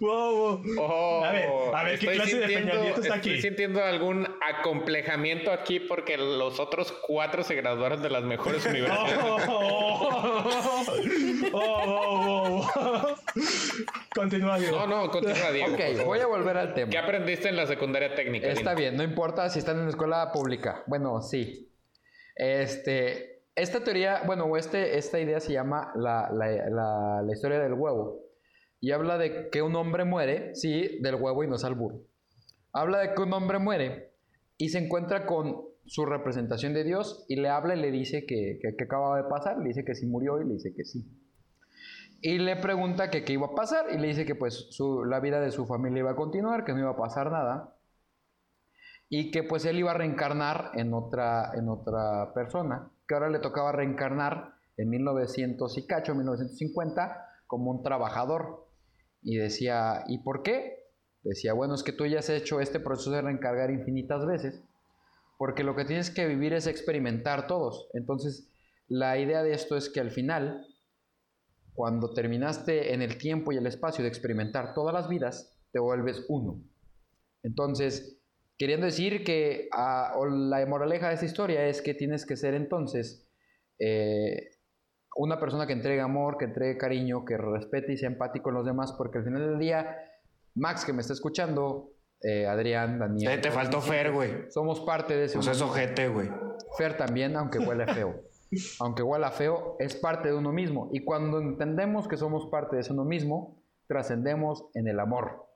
[0.00, 0.62] Wow, wow.
[0.78, 3.42] Oh, A ver, a ver, ¿qué estoy clase de Peña sintiendo- Nieto está Estoy aquí?
[3.42, 9.18] sintiendo algún acomplejamiento aquí porque los otros cuatro se graduaron de las mejores universidades.
[9.22, 10.84] Oh, oh,
[11.52, 13.14] oh, oh.
[14.14, 14.76] Continúa, Diego.
[14.78, 15.74] No, no, continúa, Diego.
[15.74, 16.90] Ok, voy a volver al tema.
[16.90, 18.48] ¿Qué aprendiste en la secundaria técnica?
[18.48, 18.80] Está Dino?
[18.80, 20.82] bien, no importa si están en una escuela pública.
[20.86, 21.70] Bueno, sí.
[22.34, 27.58] Este, esta teoría, bueno, o este, esta idea se llama la, la- la- la historia
[27.58, 28.20] del huevo.
[28.80, 32.00] Y habla de que un hombre muere, sí, del huevo y no es albur.
[32.72, 34.12] Habla de que un hombre muere
[34.56, 38.58] y se encuentra con su representación de Dios y le habla y le dice que,
[38.62, 39.58] que, que acaba de pasar.
[39.58, 41.04] Le dice que sí murió y le dice que sí.
[42.20, 44.76] Y le pregunta que qué iba a pasar y le dice que pues
[45.06, 47.78] la vida de su familia iba a continuar, que no iba a pasar nada
[49.08, 53.38] y que pues él iba a reencarnar en otra, en otra persona, que ahora le
[53.38, 58.66] tocaba reencarnar en 1900 y cacho, 1950, como un trabajador.
[59.22, 60.84] Y decía, ¿y por qué?
[61.22, 64.62] Decía, bueno, es que tú ya has hecho este proceso de reencargar infinitas veces,
[65.38, 67.88] porque lo que tienes que vivir es experimentar todos.
[67.94, 68.50] Entonces,
[68.88, 70.66] la idea de esto es que al final,
[71.78, 76.26] cuando terminaste en el tiempo y el espacio de experimentar todas las vidas, te vuelves
[76.28, 76.60] uno.
[77.44, 78.20] Entonces,
[78.58, 82.54] queriendo decir que ah, o la moraleja de esta historia es que tienes que ser
[82.54, 83.30] entonces
[83.78, 84.56] eh,
[85.14, 88.66] una persona que entregue amor, que entregue cariño, que respete y sea empático en los
[88.66, 89.98] demás, porque al final del día,
[90.56, 94.50] Max que me está escuchando, eh, Adrián, Daniel, Te, te faltó Fer, güey.
[94.50, 96.28] somos parte de ese Pues es ojete, güey.
[96.76, 98.24] Fer también, aunque huele feo.
[98.80, 100.90] aunque huela feo, es parte de uno mismo.
[100.92, 105.46] Y cuando entendemos que somos parte de uno mismo, trascendemos en el amor.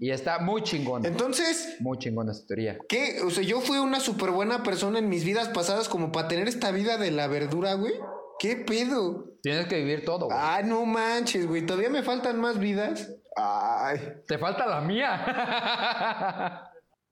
[0.00, 1.04] Y está muy chingón.
[1.04, 2.78] Entonces, Muy chingón esta teoría.
[2.88, 3.20] ¿qué?
[3.26, 6.46] O sea, yo fui una súper buena persona en mis vidas pasadas como para tener
[6.46, 7.94] esta vida de la verdura, güey.
[8.38, 9.24] ¿Qué pedo?
[9.42, 10.26] Tienes que vivir todo.
[10.26, 10.38] güey.
[10.40, 11.66] Ah, no manches, güey.
[11.66, 13.12] ¿Todavía me faltan más vidas?
[13.34, 13.98] Ay.
[14.28, 16.62] Te falta la mía.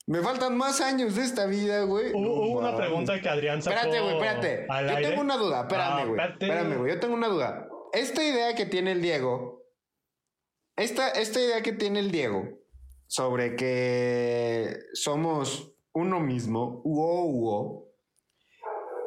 [0.06, 2.12] Me faltan más años de esta vida, güey.
[2.12, 4.66] Hubo, No una pregunta que Adrián sacó Espérate, güey, espérate.
[4.68, 5.08] al Yo aire.
[5.08, 6.10] tengo una duda, espérame, Ah, güey.
[6.20, 6.44] espérate.
[6.46, 6.94] espérame, güey.
[6.94, 7.68] Yo tengo una duda.
[7.92, 9.64] Esta idea que tiene el Diego.
[10.76, 12.44] Esta, esta idea que tiene el Diego
[13.08, 17.92] sobre que somos uno mismo, uo, uo.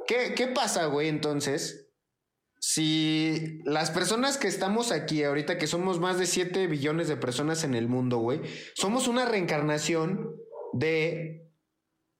[0.08, 1.92] ¿Qué, qué pasa, güey, entonces?
[2.60, 7.64] Si las personas que estamos aquí ahorita, que somos más de 7 billones de personas
[7.64, 8.42] en el mundo, güey,
[8.74, 10.36] somos una reencarnación
[10.74, 11.50] de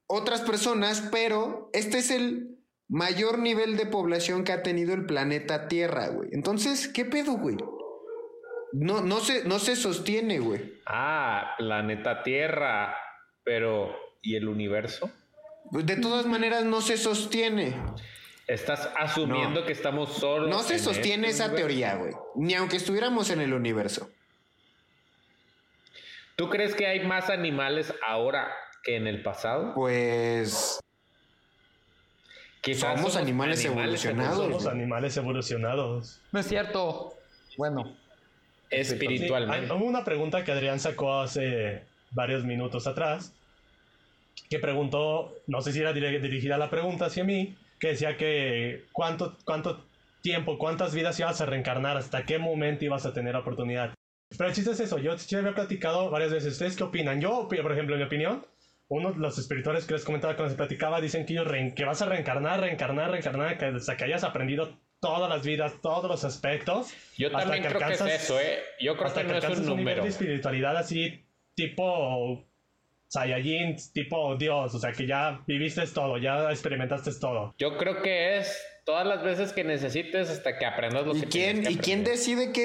[0.08, 2.58] otras personas, pero este es el
[2.88, 6.30] mayor nivel de población que ha tenido el planeta Tierra, güey.
[6.34, 7.58] Entonces, ¿qué pedo, güey?
[8.72, 10.74] No, no, se, no se sostiene, güey.
[10.86, 12.96] Ah, planeta Tierra.
[13.44, 15.10] Pero, ¿y el universo?
[15.72, 17.76] De todas maneras, no se sostiene.
[18.48, 19.66] Estás asumiendo No.
[19.68, 20.50] que estamos solos.
[20.50, 21.56] No se en sostiene este esa universo?
[21.68, 22.14] teoría, güey.
[22.36, 24.10] Ni aunque estuviéramos en el universo.
[26.40, 28.50] ¿Tú crees que hay más animales ahora
[28.82, 29.74] que en el pasado?
[29.76, 30.80] Pues
[32.62, 34.38] Quizás somos animales evolucionados.
[34.38, 36.22] Somos animales evolucionados.
[36.32, 37.14] No es cierto.
[37.58, 37.94] Bueno,
[38.70, 39.66] Espiritualmente.
[39.66, 43.34] Sí, hay- hubo una pregunta que Adrián sacó hace varios minutos atrás,
[44.50, 49.38] que preguntó, no sé si era dirigida la pregunta hacia mí, que decía que cuánto,
[49.44, 49.86] cuánto
[50.22, 53.94] tiempo, cuántas vidas ibas a reencarnar, hasta qué momento ibas a tener oportunidad.
[54.38, 57.20] Pero el chiste es eso, yo ya había platicado varias veces, ¿ustedes qué opinan?
[57.20, 58.46] Yo, por ejemplo, en mi opinión,
[58.88, 61.84] uno de los espirituales que les comentaba cuando se platicaba dicen que, ellos reen- que
[61.86, 66.24] vas a reencarnar, reencarnar, reencarnar, que hasta que hayas aprendido todas las vidas, todos los
[66.26, 66.94] aspectos.
[67.18, 68.60] Yo hasta también creo que es alcanzas- eso, ¿eh?
[68.80, 72.46] Yo creo hasta que no es alcanzas un nivel de espiritualidad así, tipo
[73.08, 77.56] Saiyajin, tipo Dios, o sea que ya viviste todo, ya experimentaste todo.
[77.58, 81.28] Yo creo que es todas las veces que necesites hasta que aprendas lo ¿y que
[81.28, 82.64] quién, tienes que ¿y quién decide qué,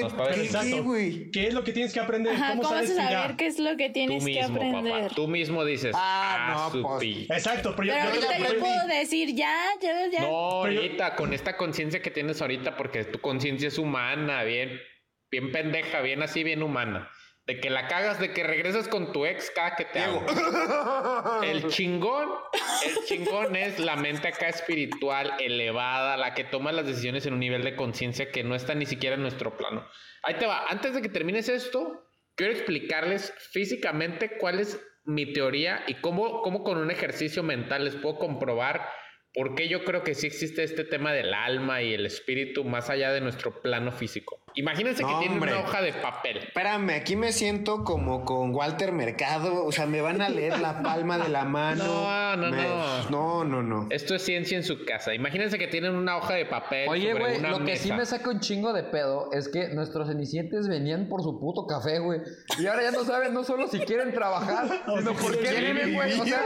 [1.31, 2.33] qué, es lo que tienes que aprender?
[2.33, 4.55] Ajá, ¿Cómo, ¿cómo vas sabes que saber qué es lo que Tú tienes que mismo,
[4.55, 5.01] aprender?
[5.03, 5.15] papá.
[5.15, 5.91] Tú mismo dices.
[5.95, 6.99] Ah, no, su pues.
[6.99, 7.27] pi".
[7.29, 10.21] Exacto, pero, yo- Pero yo, ahorita yo- yo puedo decir ya, ya, ya.
[10.21, 14.43] No, Pero yo- ahorita, con esta conciencia que tienes ahorita, porque tu conciencia es humana,
[14.43, 14.79] bien,
[15.29, 17.07] bien pendeja, bien así, bien humana.
[17.45, 21.41] De que la cagas, de que regresas con tu ex cada que te habla.
[21.43, 22.29] El chingón,
[22.83, 27.39] el chingón es la mente acá espiritual, elevada, la que toma las decisiones en un
[27.39, 29.87] nivel de conciencia que no está ni siquiera en nuestro plano.
[30.23, 30.65] Ahí te va.
[30.67, 36.63] Antes de que termines esto, quiero explicarles físicamente cuál es mi teoría y cómo, cómo
[36.63, 38.89] con un ejercicio mental les puedo comprobar
[39.35, 42.89] por qué yo creo que sí existe este tema del alma y el espíritu más
[42.89, 44.44] allá de nuestro plano físico.
[44.55, 45.53] Imagínense que No, tienen hombre.
[45.53, 46.37] una hoja de papel.
[46.37, 49.65] Espérame, aquí me siento como con Walter Mercado.
[49.65, 51.83] O sea, me van a leer la palma de la mano.
[52.35, 53.09] No, no, Me- no.
[53.09, 53.87] No, no, no.
[53.91, 55.13] Esto es ciencia en su casa.
[55.13, 56.87] Imagínense que tienen una hoja de papel.
[56.89, 60.67] Oye, güey, lo que sí me saca un chingo de pedo es que nuestros cenicientes
[60.67, 62.21] venían por su puto café, güey.
[62.59, 65.93] Y ahora ya no saben no solo si quieren trabajar, sino si por qué viven,
[65.93, 66.19] güey.
[66.19, 66.41] O sea,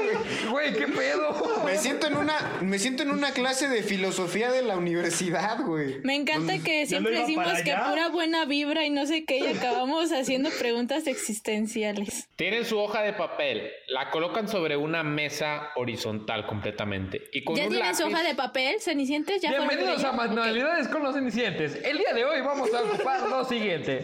[0.51, 1.63] güey, ¿qué pedo?
[1.65, 5.99] Me siento en una, me siento en una clase de filosofía de la universidad, güey.
[6.03, 7.71] Me encanta que siempre decimos que.
[7.99, 12.29] Pura buena vibra y no sé qué, y acabamos haciendo preguntas existenciales.
[12.37, 17.29] Tienen su hoja de papel, la colocan sobre una mesa horizontal completamente.
[17.33, 19.41] Y con ¿Ya un tienes lápiz- hoja de papel, Cenicientes?
[19.41, 20.13] ¿Ya Bienvenidos a.
[20.13, 21.75] Manualidades con los Cenicientes.
[21.83, 24.03] El día de hoy vamos a ocupar lo siguiente.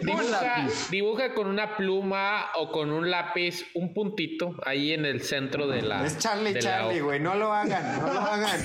[0.90, 5.82] Dibuja, con una pluma o con un lápiz un puntito ahí en el centro de
[5.82, 6.04] la.
[6.06, 7.20] Es Charlie de Charlie, güey.
[7.20, 8.60] No lo hagan, no lo hagan.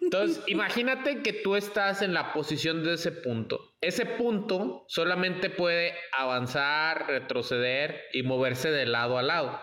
[0.00, 3.71] Entonces, imagínate que tú estás en la posición de ese punto.
[3.82, 9.60] Ese punto solamente puede avanzar, retroceder y moverse de lado a lado.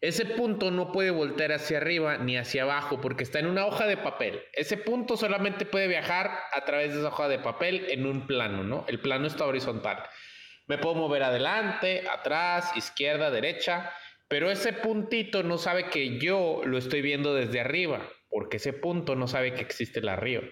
[0.00, 3.86] Ese punto no puede voltear hacia arriba ni hacia abajo porque está en una hoja
[3.86, 4.42] de papel.
[4.54, 8.64] Ese punto solamente puede viajar a través de esa hoja de papel en un plano,
[8.64, 8.84] ¿no?
[8.88, 10.02] El plano está horizontal.
[10.66, 13.92] Me puedo mover adelante, atrás, izquierda, derecha,
[14.26, 19.14] pero ese puntito no sabe que yo lo estoy viendo desde arriba, porque ese punto
[19.14, 20.42] no sabe que existe el arriba.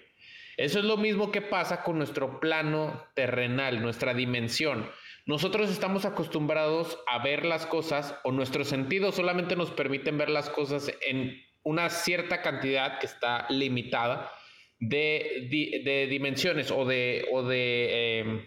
[0.58, 4.90] Eso es lo mismo que pasa con nuestro plano terrenal, nuestra dimensión.
[5.24, 10.50] Nosotros estamos acostumbrados a ver las cosas o nuestros sentidos solamente nos permiten ver las
[10.50, 14.32] cosas en una cierta cantidad que está limitada
[14.80, 18.46] de, di- de dimensiones o de, o de, em,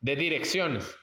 [0.00, 0.96] de direcciones.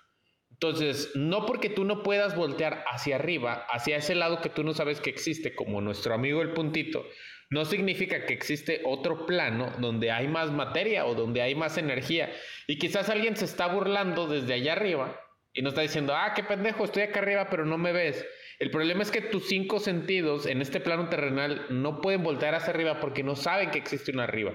[0.51, 4.73] Entonces, no porque tú no puedas voltear hacia arriba, hacia ese lado que tú no
[4.73, 7.05] sabes que existe, como nuestro amigo el puntito,
[7.53, 12.33] no significa que existe otro plano donde hay más materia o donde hay más energía.
[12.65, 15.21] Y quizás alguien se está burlando desde allá arriba
[15.53, 18.25] y nos está diciendo, ah, qué pendejo, estoy acá arriba, pero no me ves.
[18.57, 22.73] El problema es que tus cinco sentidos en este plano terrenal no pueden voltear hacia
[22.73, 24.53] arriba porque no saben que existe un arriba.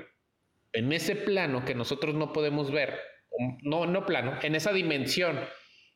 [0.73, 2.99] En ese plano que nosotros no podemos ver,
[3.63, 5.39] no, no plano, en esa dimensión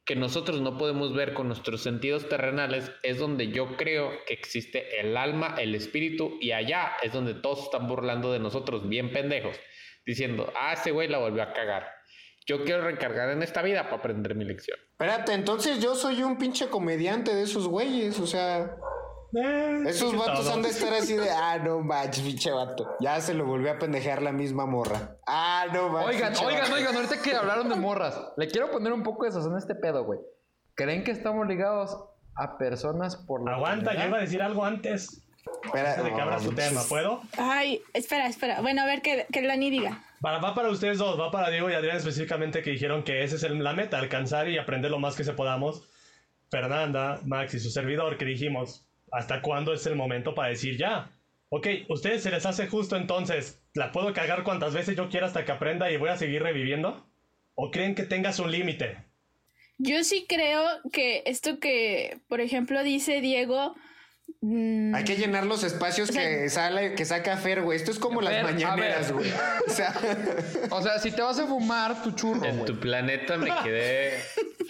[0.04, 5.00] que nosotros no podemos ver con nuestros sentidos terrenales, es donde yo creo que existe
[5.00, 9.56] el alma, el espíritu, y allá es donde todos están burlando de nosotros, bien pendejos,
[10.04, 11.88] diciendo, ah, ese güey la volvió a cagar.
[12.46, 14.76] Yo quiero reencargar en esta vida para aprender mi lección.
[14.90, 18.76] Espérate, entonces yo soy un pinche comediante de esos güeyes, o sea.
[19.34, 20.54] Eh, Esos ¿qué vatos todo?
[20.54, 22.96] han de estar así de, ah, no manches, pinche vato.
[23.00, 25.16] Ya se lo volvió a pendejear la misma morra.
[25.26, 26.14] Ah, no manches.
[26.16, 26.74] Oigan, oigan, vato.
[26.74, 29.74] oigan, ahorita que hablaron de morras, le quiero poner un poco de sazón a este
[29.74, 30.20] pedo, güey.
[30.74, 31.96] ¿Creen que estamos ligados
[32.34, 35.22] a personas por la Aguanta, yo iba a decir algo antes.
[35.64, 36.04] Espera, Antes
[36.44, 37.20] de que tema, ¿puedo?
[37.36, 38.60] Ay, espera, espera.
[38.60, 40.02] Bueno, a ver que, que Lani diga.
[40.24, 43.34] Va, va para ustedes dos, va para Diego y Adrián específicamente que dijeron que esa
[43.36, 45.88] es el- la meta, alcanzar y aprender lo más que se podamos.
[46.50, 51.10] Fernanda, Max y su servidor que dijimos, ¿hasta cuándo es el momento para decir ya?
[51.50, 53.62] Ok, ¿ustedes se les hace justo entonces?
[53.74, 57.06] ¿La puedo cargar cuantas veces yo quiera hasta que aprenda y voy a seguir reviviendo?
[57.54, 58.96] ¿O creen que tengas un límite?
[59.76, 63.74] Yo sí creo que esto que, por ejemplo, dice Diego.
[64.40, 67.76] Mm, Hay que llenar los espacios O sea- que sale, que saca Fer, güey.
[67.76, 69.30] Esto es como las Fer, mañaneras, güey.
[69.66, 69.94] O sea,
[70.70, 74.18] O sea, si te vas a fumar tu churro, En tu planeta me quedé.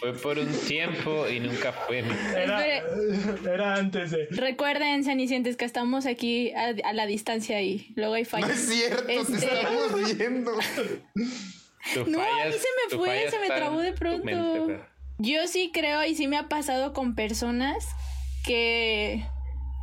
[0.01, 2.03] Fue por un tiempo y nunca fue.
[2.35, 4.27] Era, era antes de.
[4.31, 8.51] Recuerden, Cenicientes, que estamos aquí a, a la distancia y luego hay no fallas.
[8.51, 10.53] es cierto, te Este- estamos viendo.
[12.07, 14.25] No, a mí se me fue, se me trabó de pronto.
[14.25, 14.81] mente.
[15.19, 17.85] Yo sí creo y sí me ha pasado con personas
[18.45, 19.25] que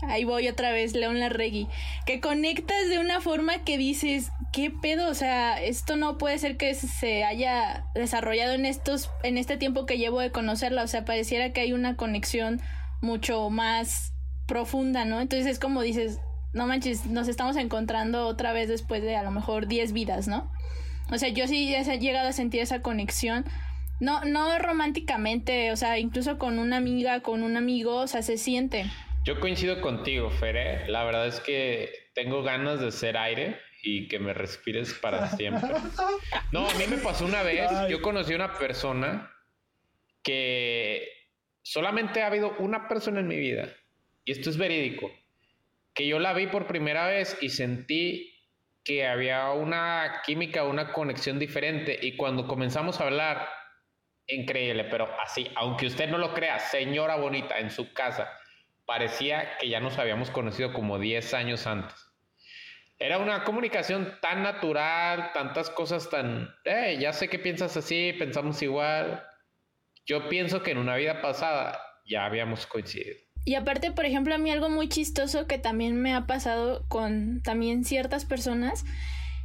[0.07, 1.67] ahí voy otra vez, León Larregui,
[2.05, 5.09] que conectas de una forma que dices, ¿qué pedo?
[5.09, 9.85] O sea, esto no puede ser que se haya desarrollado en estos en este tiempo
[9.85, 12.61] que llevo de conocerla, o sea, pareciera que hay una conexión
[13.01, 14.13] mucho más
[14.47, 15.21] profunda, ¿no?
[15.21, 16.19] Entonces es como dices,
[16.53, 20.51] no manches, nos estamos encontrando otra vez después de a lo mejor 10 vidas, ¿no?
[21.11, 23.45] O sea, yo sí he llegado a sentir esa conexión.
[23.99, 28.37] No, no románticamente, o sea, incluso con una amiga, con un amigo, o sea, se
[28.37, 28.85] siente.
[29.29, 30.87] Yo coincido contigo, Fere.
[30.87, 35.69] La verdad es que tengo ganas de ser aire y que me respires para siempre.
[36.51, 37.69] No, a mí me pasó una vez.
[37.91, 39.31] Yo conocí a una persona
[40.23, 41.07] que
[41.61, 43.69] solamente ha habido una persona en mi vida,
[44.25, 45.11] y esto es verídico,
[45.93, 48.33] que yo la vi por primera vez y sentí
[48.83, 51.99] que había una química, una conexión diferente.
[52.01, 53.47] Y cuando comenzamos a hablar,
[54.25, 58.38] increíble, pero así, aunque usted no lo crea, señora bonita, en su casa,
[58.89, 61.95] parecía que ya nos habíamos conocido como 10 años antes.
[62.97, 68.59] Era una comunicación tan natural, tantas cosas tan, eh, ya sé que piensas así, pensamos
[68.63, 69.23] igual.
[70.07, 73.15] Yo pienso que en una vida pasada ya habíamos coincidido.
[73.45, 77.43] Y aparte, por ejemplo, a mí algo muy chistoso que también me ha pasado con
[77.43, 78.85] también ciertas personas,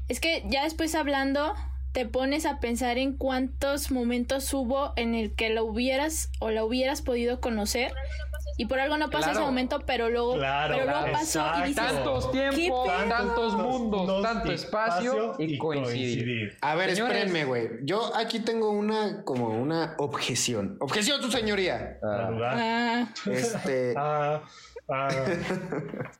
[0.09, 1.54] es que ya después hablando,
[1.92, 6.64] te pones a pensar en cuántos momentos hubo en el que lo hubieras o la
[6.64, 7.92] hubieras podido conocer
[8.57, 9.38] y por algo no pasó Claro.
[9.38, 11.12] ese momento, pero luego, Claro, pero luego claro.
[11.19, 11.77] pasó y dices.
[11.87, 16.57] Tantos tiempos, ¿Qué tantos Tantos mundos, tanto espacio y, coincidir.
[16.61, 17.17] A ver, Señores.
[17.17, 17.69] espérenme, güey.
[17.83, 20.77] Yo aquí tengo una, como una objeción.
[20.81, 21.99] Objeción, tu señoría.
[22.03, 24.43] Ah, Este, Ah,
[24.88, 25.09] ah.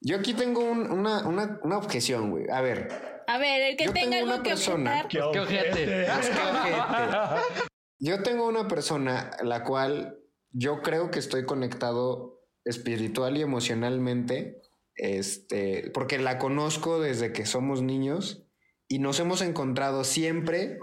[0.00, 2.48] yo aquí tengo un- una, una, una objeción, güey.
[2.50, 2.88] A ver,
[3.26, 5.08] a ver, el que Yo tenga tengo algo una que persona objetar.
[5.08, 6.06] Qué Qué ojete.
[6.06, 7.62] Pues, ojete.
[7.98, 10.18] Yo tengo una persona la cual
[10.52, 14.60] yo creo que estoy conectado espiritual y emocionalmente,
[14.96, 18.46] este, porque la conozco desde que somos niños
[18.88, 20.78] y nos hemos encontrado siempre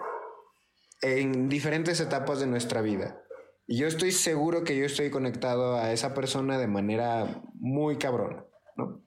[1.02, 3.21] en diferentes etapas de nuestra vida.
[3.67, 8.45] Y yo estoy seguro que yo estoy conectado a esa persona de manera muy cabrona,
[8.76, 9.04] ¿no?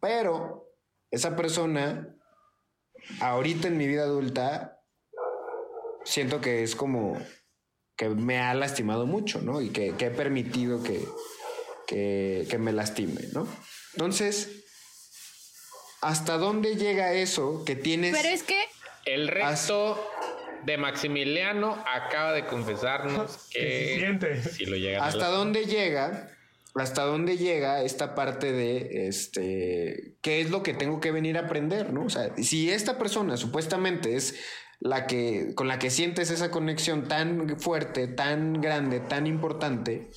[0.00, 0.68] Pero
[1.10, 2.16] esa persona,
[3.20, 4.80] ahorita en mi vida adulta,
[6.04, 7.16] siento que es como
[7.96, 9.60] que me ha lastimado mucho, ¿no?
[9.60, 11.00] Y que, que he permitido que,
[11.86, 13.46] que, que me lastime, ¿no?
[13.92, 14.64] Entonces,
[16.00, 18.14] ¿hasta dónde llega eso que tienes?
[18.16, 18.60] Pero es que
[19.06, 20.00] El resto
[20.64, 24.42] de Maximiliano acaba de confesarnos Que se que siente.
[24.42, 26.30] si lo llegan a ¿Hasta dónde llega?
[26.74, 31.42] ¿Hasta dónde llega esta parte de este qué es lo que tengo que venir a
[31.42, 32.04] aprender, ¿no?
[32.06, 34.34] O sea, si esta persona supuestamente es
[34.80, 40.10] la que con la que sientes esa conexión tan fuerte, tan grande, tan importante,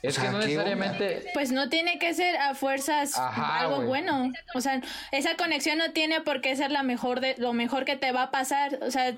[0.00, 1.24] Es O sea, que no ¿qué necesariamente.
[1.34, 3.88] Pues no tiene que ser a fuerzas Ajá, algo güey.
[3.88, 4.30] bueno.
[4.54, 7.96] O sea, esa conexión no tiene por qué ser la mejor de lo mejor que
[7.96, 8.78] te va a pasar.
[8.82, 9.16] O sea,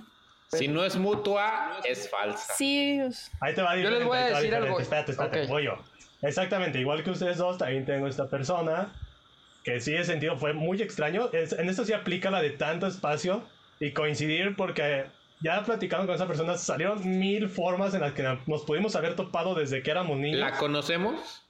[0.52, 2.54] Si no es mutua, es falsa.
[2.56, 2.98] sí.
[3.02, 4.68] pues, Ahí te va Yo les voy a decir diferente.
[4.68, 4.80] algo.
[4.80, 5.48] Espérate, espérate, Ok.
[5.50, 5.74] voy yo.
[6.22, 8.92] Exactamente, igual que ustedes dos, también tengo esta persona
[9.64, 11.30] que sí he sentido, fue muy extraño.
[11.32, 13.42] Es- en esto sí aplica la de tanto espacio
[13.80, 15.06] y coincidir porque
[15.42, 19.54] ya platicando con esa persona salieron mil formas en las que nos pudimos haber topado
[19.54, 20.40] desde que éramos niños.
[20.40, 21.46] ¿La conocemos?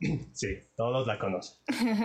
[0.32, 1.56] Sí, todos la conocen.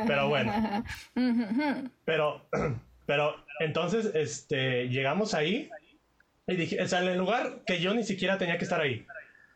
[0.08, 0.84] Pero bueno.
[2.06, 2.48] Pero,
[3.06, 5.70] pero entonces, este, llegamos ahí
[6.48, 9.06] y dije, o sea, en el lugar que yo ni siquiera tenía que estar ahí.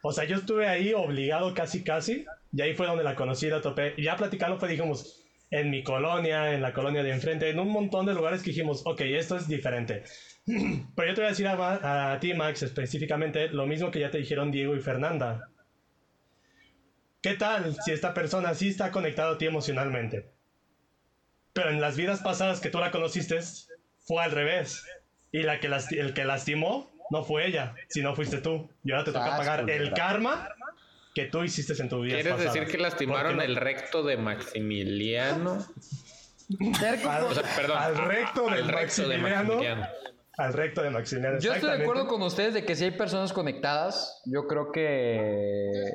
[0.02, 3.62] O sea, yo estuve ahí obligado casi, casi, y ahí fue donde la conocí, la
[3.62, 3.94] topé.
[3.96, 7.70] Y ya platicando fue, dijimos, en mi colonia, en la colonia de enfrente, en un
[7.70, 10.04] montón de lugares que dijimos, ok, esto es diferente.
[10.46, 14.18] Pero yo te voy a decir a, ti, Max, específicamente, lo mismo que ya te
[14.18, 15.50] dijeron Diego y Fernanda.
[17.22, 20.30] ¿Qué tal si esta persona sí está conectada a ti emocionalmente?
[21.54, 23.40] Pero en las vidas pasadas que tú la conociste,
[24.00, 24.86] fue al revés.
[25.32, 28.70] Y la que el que lastimó no fue ella, sino fuiste tú.
[28.84, 30.50] Y ahora te toca Sas, pagar el karma
[31.16, 32.16] que tú hiciste en tu vida.
[32.16, 35.66] ¿Quieres decir que lastimaron el recto de Maximiliano?
[37.10, 37.78] Al, O sea, perdón.
[37.80, 39.88] al recto al del recto de Maximiliano.
[40.38, 41.40] Al recto de Maximiliano.
[41.40, 45.92] Yo estoy de acuerdo con ustedes de que si hay personas conectadas, yo creo que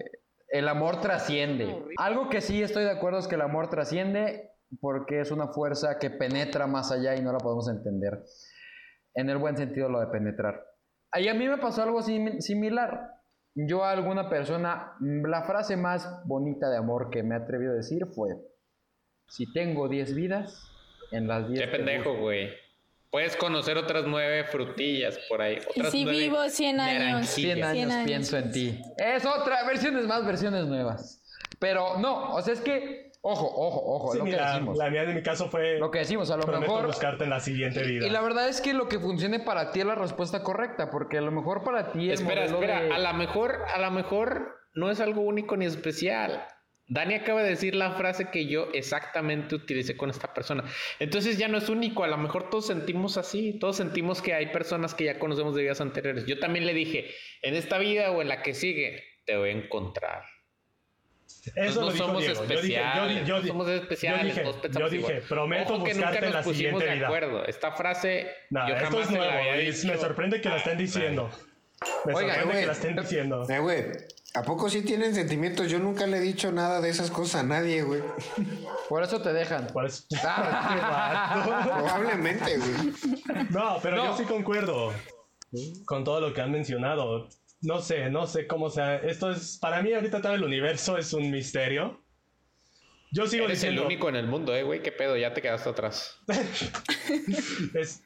[0.49, 1.85] el amor trasciende.
[1.99, 4.51] Algo que sí estoy de acuerdo es que el amor trasciende
[4.81, 8.25] porque es una fuerza que penetra más allá y no la podemos entender.
[9.15, 10.65] En el buen sentido lo de penetrar.
[11.15, 13.20] Y a mí me pasó algo sim- similar.
[13.67, 17.73] Yo a alguna persona, mm, la frase más bonita de amor que me he atrevido
[17.73, 18.37] a decir fue,
[19.29, 20.67] si tengo 10 vidas,
[21.11, 21.61] en las 10...
[21.61, 22.23] Qué pendejo, busco".
[22.23, 22.51] güey.
[23.11, 25.59] Puedes conocer otras nueve frutillas por ahí.
[25.75, 27.03] Y Otras si nueve vivo 100 años.
[27.03, 27.35] naranjillas.
[27.35, 28.07] 100 años, 100 años.
[28.07, 28.81] pienso en ti.
[28.97, 31.21] Es otra, versiones más, versiones nuevas.
[31.59, 34.77] Pero no, o sea, es que, ojo, ojo, ojo, Sí, lo que decimos.
[34.79, 35.79] la mía en mi caso fue.
[35.79, 36.87] Lo que decimos, a lo prometo mejor.
[36.87, 38.07] buscarte en la siguiente vida.
[38.07, 41.19] Y la verdad es que lo que funcione para ti es la respuesta correcta, porque
[41.19, 42.83] a lo mejor para ti el Espera, espera.
[42.83, 46.45] de- A lo mejor, a lo mejor no es algo único ni especial.
[46.93, 50.65] Dani acaba de decir la frase que yo exactamente utilicé con esta persona.
[50.99, 52.03] Entonces ya no es único.
[52.03, 53.57] A lo mejor todos sentimos así.
[53.61, 56.27] Todos sentimos que hay personas que ya conocemos de vidas anteriores.
[56.27, 57.09] Yo también le dije,
[57.43, 60.25] en esta vida o en la que sigue, te voy a encontrar.
[61.55, 62.45] Eso no lo dijo somos Diego.
[62.45, 65.23] Yo dije, yo, especiales, yo, no somos especiales, yo dije, todos yo dije, igual.
[65.29, 67.07] prometo Ojo que nunca buscarte en nos la pusimos siguiente de vida.
[67.07, 67.45] acuerdo.
[67.47, 69.33] Esta frase Nah, yo esto jamás es la nuevo.
[69.39, 69.87] había dicho.
[69.89, 71.31] Me sorprende que lo estén diciendo.
[72.05, 72.61] Me Oigan, sorprende güey.
[72.61, 73.47] que la estén diciendo.
[73.49, 73.85] Eh, güey,
[74.35, 75.71] ¿a poco sí tienen sentimientos?
[75.71, 78.03] Yo nunca le he dicho nada de esas cosas a nadie, güey.
[78.91, 79.67] Por eso te dejan.
[79.73, 80.07] ¿Cuál es?
[80.23, 81.43] Ah,
[81.79, 83.47] Probablemente, güey.
[83.51, 84.05] No, pero No.
[84.07, 84.93] yo sí concuerdo
[85.87, 87.29] con todo lo que han mencionado.
[87.63, 88.97] No sé, no sé cómo sea.
[88.97, 92.03] Esto es, para mí ahorita todo el universo es un misterio.
[93.13, 94.83] Yo sigo Eres el diciendo, único en el mundo, eh, güey.
[94.83, 95.17] ¿Qué pedo?
[95.17, 96.17] Ya te quedaste atrás.
[97.75, 98.03] es,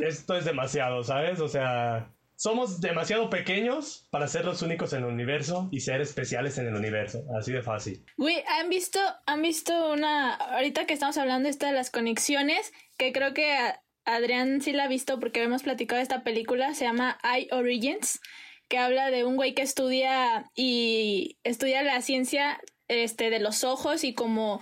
[0.00, 1.40] esto es demasiado, ¿sabes?
[1.40, 6.56] O sea, somos demasiado pequeños para ser los únicos en el universo y ser especiales
[6.58, 7.24] en el universo.
[7.38, 8.04] Así de fácil.
[8.16, 13.12] Güey, ¿han visto, han visto una, ahorita que estamos hablando esta de las conexiones, que
[13.12, 16.84] creo que a- Adrián sí la ha visto porque hemos platicado de esta película, se
[16.84, 18.20] llama I Origins,
[18.68, 24.04] que habla de un güey que estudia y estudia la ciencia este, de los ojos
[24.04, 24.60] y como,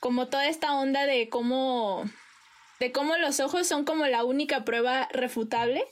[0.00, 2.04] como toda esta onda de cómo,
[2.80, 5.84] de cómo los ojos son como la única prueba refutable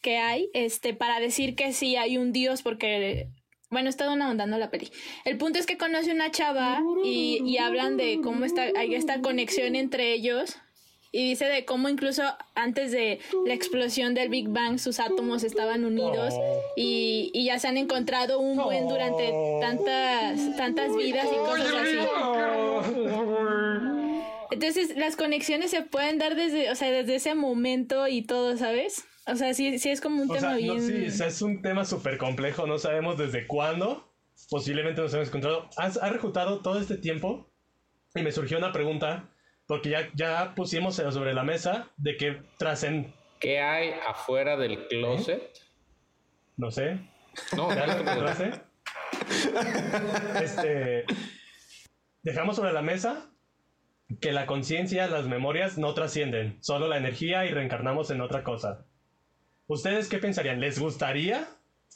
[0.00, 3.28] que hay este, para decir que sí hay un dios porque
[3.70, 4.90] bueno, he estado ahondando la peli.
[5.24, 9.20] El punto es que conoce una chava y, y hablan de cómo está, hay esta
[9.20, 10.56] conexión entre ellos.
[11.12, 12.22] Y dice de cómo incluso
[12.54, 16.62] antes de la explosión del Big Bang sus átomos estaban unidos Oh.
[16.76, 21.98] y, y ya se han encontrado un buen durante tantas, tantas vidas y cosas así.
[24.52, 29.04] Entonces las conexiones se pueden dar desde, o sea, desde ese momento y todo, ¿sabes?
[29.26, 30.76] O sea, sí, sí es como un O tema sea, bien...
[30.76, 32.66] no, sí, o sea, es un tema súper complejo.
[32.66, 34.12] No sabemos desde cuándo.
[34.48, 35.68] Posiblemente nos hemos encontrado.
[35.76, 37.48] Has, ha refutado todo este tiempo.
[38.14, 39.28] Y me surgió una pregunta.
[39.70, 43.14] Porque ya, ya pusimos sobre la mesa de que trascen.
[43.38, 44.86] ¿Qué hay afuera del ¿Eh?
[44.88, 45.48] closet?
[46.56, 46.98] No sé.
[47.56, 47.68] No.
[50.42, 51.04] Este.
[52.24, 53.30] Dejamos sobre la mesa
[54.20, 58.84] que la conciencia, las memorias no trascienden, solo la energía y reencarnamos en otra cosa.
[59.68, 60.60] ¿Ustedes qué pensarían?
[60.60, 61.46] ¿Les gustaría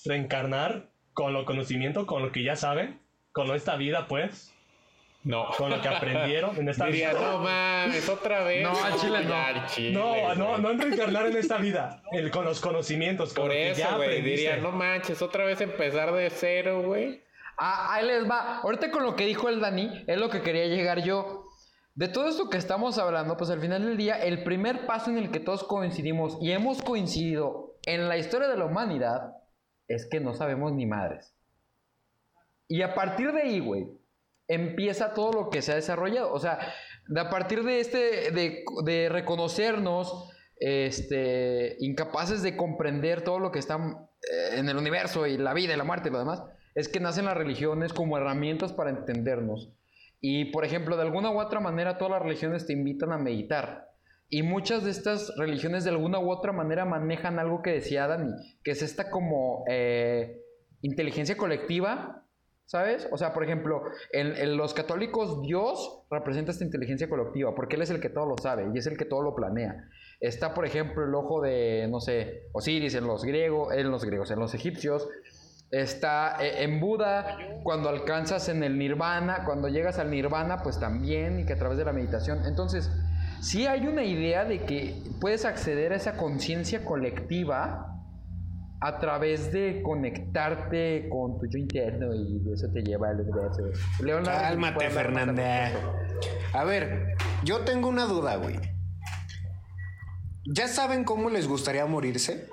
[0.05, 3.01] reencarnar con lo conocimiento, con lo que ya saben?
[3.33, 4.54] ¿Con esta vida, pues?
[5.25, 5.47] No.
[5.57, 7.21] ¿Con lo que aprendieron en esta Diría, vida?
[7.23, 8.63] no mames, otra vez.
[8.63, 9.67] No, al chile no.
[9.67, 13.55] Chile, No, no, no en reencarnar en esta vida, el, con los conocimientos, con Por
[13.55, 14.21] lo eso, güey.
[14.21, 17.23] Diría, no manches, otra vez empezar de cero, güey.
[17.57, 18.59] Ah, ahí les va.
[18.61, 21.45] Ahorita con lo que dijo el Dani, es lo que quería llegar yo.
[21.95, 25.17] De todo esto que estamos hablando, pues al final del día, el primer paso en
[25.19, 29.37] el que todos coincidimos y hemos coincidido en la historia de la humanidad
[29.89, 31.35] es que no sabemos ni madres.
[32.67, 33.87] Y a partir de ahí, güey,
[34.49, 36.33] empieza todo lo que se ha desarrollado.
[36.33, 36.59] O sea,
[37.17, 43.77] a partir de este, de, de reconocernos, este, incapaces de comprender todo lo que está
[43.77, 46.43] eh, en el universo y la vida y la muerte y lo demás,
[46.75, 49.73] es que nacen las religiones como herramientas para entendernos.
[50.21, 53.91] Y, por ejemplo, de alguna u otra manera, todas las religiones te invitan a meditar.
[54.31, 58.33] Y muchas de estas religiones, de alguna u otra manera, manejan algo que decía Dani,
[58.63, 60.41] que es esta como eh,
[60.81, 62.24] inteligencia colectiva,
[62.67, 63.07] ¿Sabes?
[63.13, 67.91] O sea, por ejemplo, en, los católicos Dios representa esta inteligencia colectiva, porque Él es
[67.91, 69.89] el que todo lo sabe y es el que todo lo planea.
[70.19, 74.31] Está, por ejemplo, el ojo de, no sé, Osiris en los griegos, en los griegos,
[74.31, 75.07] en los egipcios.
[75.71, 81.41] Está eh, en Buda, cuando alcanzas en el nirvana, cuando llegas al nirvana, pues también,
[81.41, 82.47] y que a través de la meditación.
[82.47, 82.91] Entonces,
[83.43, 87.94] sí hay una idea de que puedes acceder a esa conciencia colectiva
[88.81, 93.63] a través de conectarte con tu yo interno y de eso te lleva al universo.
[94.03, 95.93] Leonardo, Cálmate, respecto.
[96.53, 98.57] A ver, yo tengo una duda, güey.
[100.47, 102.49] ¿Ya saben cómo les gustaría morirse?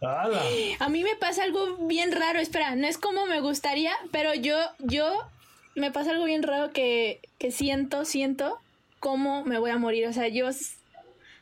[0.00, 0.42] ¡Hala!
[0.78, 4.56] A mí me pasa algo bien raro, espera, no es como me gustaría, pero yo,
[4.78, 5.10] yo,
[5.74, 8.58] me pasa algo bien raro que, que siento, siento
[9.00, 10.08] cómo me voy a morir.
[10.08, 10.48] O sea, yo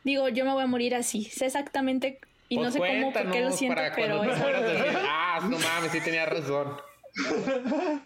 [0.03, 1.25] digo, yo me voy a morir así.
[1.25, 2.19] Sé exactamente,
[2.49, 4.63] y no Pues sé cómo, por qué lo siento, para pero cuando te es- mueras
[4.63, 6.77] decir, ah, no mames, sí tenía razón.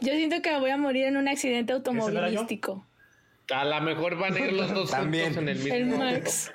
[0.00, 2.86] yo siento que me voy a morir en un accidente automovilístico.
[3.54, 5.34] A lo mejor van a ir los dos También.
[5.34, 6.04] juntos en el El mismo.
[6.04, 6.52] Max.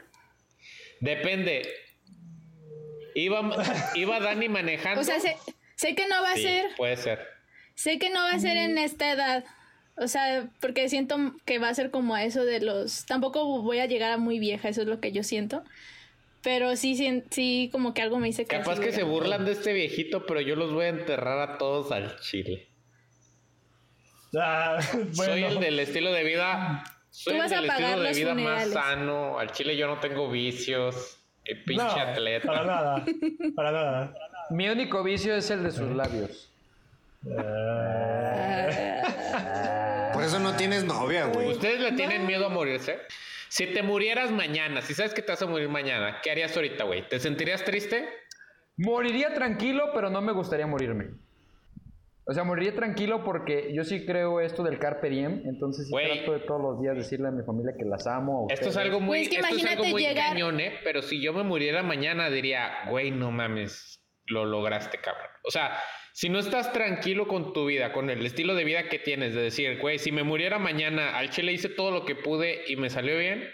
[1.02, 1.68] Depende.
[3.16, 3.42] Iba,
[3.96, 5.02] iba Dani manejando.
[5.02, 5.38] O sea, sé,
[5.76, 7.26] sé que no va a Sí, ser, puede ser.
[7.76, 9.44] sé que no va a ser en esta edad.
[9.98, 11.16] O sea, porque siento
[11.46, 13.06] que va a ser como a eso de los...
[13.06, 15.64] Tampoco voy a llegar a muy vieja, eso es lo que yo siento.
[16.44, 18.58] Pero sí, sí, sí como que algo me dice que...
[18.58, 21.58] Capaz que se a- burlan de este viejito, pero yo los voy a enterrar a
[21.58, 22.68] todos al chile.
[24.38, 25.48] Ah, Soy bueno.
[25.48, 26.84] el del estilo de vida.
[27.10, 28.74] Soy Tú el vas a del pagar estilo de los vida funerales.
[28.74, 29.40] más sano.
[29.40, 31.20] Al chile yo no tengo vicios.
[31.46, 32.46] El pinche No, atleta.
[32.48, 33.06] para nada.
[33.56, 34.14] Para nada.
[34.50, 36.52] Mi único vicio es el de sus labios.
[40.26, 41.50] Eso no tienes novia, güey.
[41.52, 43.00] ¿Ustedes le tienen miedo a morirse?
[43.50, 46.84] Si te murieras mañana, si sabes que te vas a morir mañana, ¿qué harías ahorita,
[46.84, 47.08] güey?
[47.08, 48.08] ¿Te sentirías triste?
[48.78, 51.12] Moriría tranquilo, pero no me gustaría morirme.
[52.28, 56.18] O sea, moriría tranquilo porque yo sí creo esto del carpe diem, entonces sí Güey.
[56.18, 58.48] trato de todos los días decirle a mi familia que las amo.
[58.50, 60.74] a Esto es algo muy, es que esto es algo muy llegar- cañón, ¿eh?
[60.84, 65.28] Pero si yo me muriera mañana, diría, güey, no mames, lo lograste, cabrón.
[65.44, 65.78] O sea,
[66.16, 69.42] si no estás tranquilo con tu vida, con el estilo de vida que tienes, de
[69.42, 72.90] decir, güey, si me muriera mañana, al chile hice todo lo que pude y me
[72.90, 73.52] salió bien,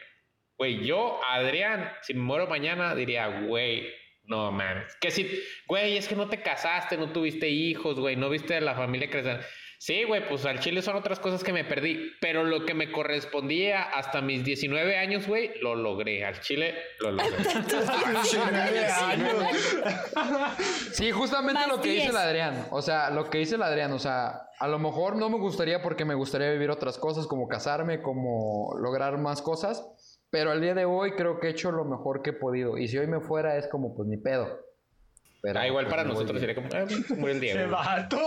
[0.59, 3.91] güey, yo, Adrián, si me muero mañana, diría, güey,
[4.25, 4.95] no mames.
[5.01, 8.61] Que si, güey, es que no te casaste, no tuviste hijos, güey, no viste a
[8.61, 9.43] la familia crecer.
[9.83, 12.91] Sí, güey, pues al chile son otras cosas que me perdí, pero lo que me
[12.91, 16.23] correspondía hasta mis 19 años, güey, lo logré.
[16.23, 17.35] Al chile lo logré.
[20.91, 22.09] Sí, justamente Más lo que dice 10.
[22.11, 22.67] el Adrián.
[22.69, 23.91] O sea, lo que dice el Adrián.
[23.93, 27.47] O sea, a lo mejor no me gustaría porque me gustaría vivir otras cosas, como
[27.47, 29.83] casarme, como lograr más cosas.
[30.29, 32.77] Pero al día de hoy creo que he hecho lo mejor que he podido.
[32.77, 34.59] Y si hoy me fuera es como, pues ni pedo.
[35.41, 36.67] Pero, Ah, igual pues, para nosotros sería como,
[37.17, 37.71] murió el ¡Se Diego.
[37.71, 38.19] vato!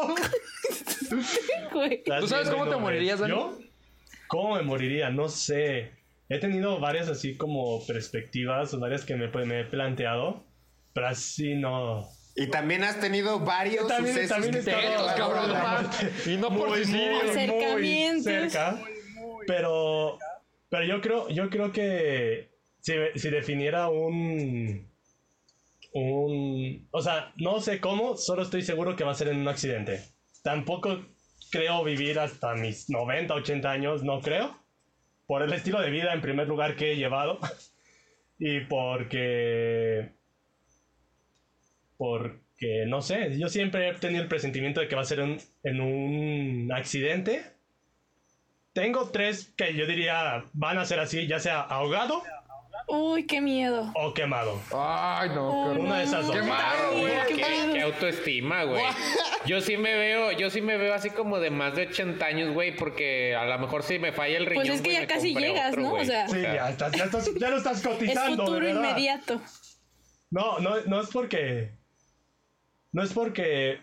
[1.08, 3.32] ¿Tú sabes cómo te morirías, Dani?
[3.34, 3.58] ¿Yo?
[4.28, 5.10] ¿Cómo me moriría?
[5.10, 5.92] No sé.
[6.28, 10.44] He tenido varias así como perspectivas, varias que me, pues, me he planteado,
[10.92, 12.08] pero así no.
[12.36, 15.50] Y también has tenido varios También- sucesos también Intentos, cabrón.
[16.26, 17.78] Y no por muy, suicidio.
[17.78, 18.80] muy, cerca.
[19.46, 20.18] Pero,
[20.70, 22.50] pero yo creo, yo creo que
[22.80, 24.90] si, si definiera un,
[25.92, 29.48] un, o sea, no sé cómo, solo estoy seguro que va a ser en un
[29.48, 30.02] accidente.
[30.44, 31.02] Tampoco
[31.50, 34.54] creo vivir hasta mis 90, 80 años, no creo.
[35.26, 37.38] Por el estilo de vida, en primer lugar, que he llevado.
[38.38, 40.12] y porque
[41.96, 45.80] porque no sé, yo siempre he tenido el presentimiento de que va a ser en
[45.80, 47.42] un accidente.
[48.74, 52.22] Tengo tres que yo diría van a ser así, ya sea ahogado
[52.86, 53.90] Uy, qué miedo.
[53.94, 54.60] o quemado.
[54.76, 55.78] Ay, no, horror.
[55.78, 56.36] Una de esas dos.
[56.36, 57.12] ¡Qué malo, güey!
[57.28, 58.82] Qué ¿Qué, qué autoestima, güey.
[59.46, 62.52] Yo sí me veo, yo sí me veo así como de más de 80 años,
[62.54, 65.06] güey, porque a lo mejor si me falla el riñón, Pues es que güey, ya
[65.06, 65.88] casi llegas, otro, ¿no?
[65.88, 66.06] O güey.
[66.06, 68.30] sea- Sí, ya, estás, ya, estás- ya lo estás Es cotizando.
[68.44, 69.40] de futuro inmediato.
[70.30, 71.70] No, no, no es porque.
[72.92, 73.80] No es porque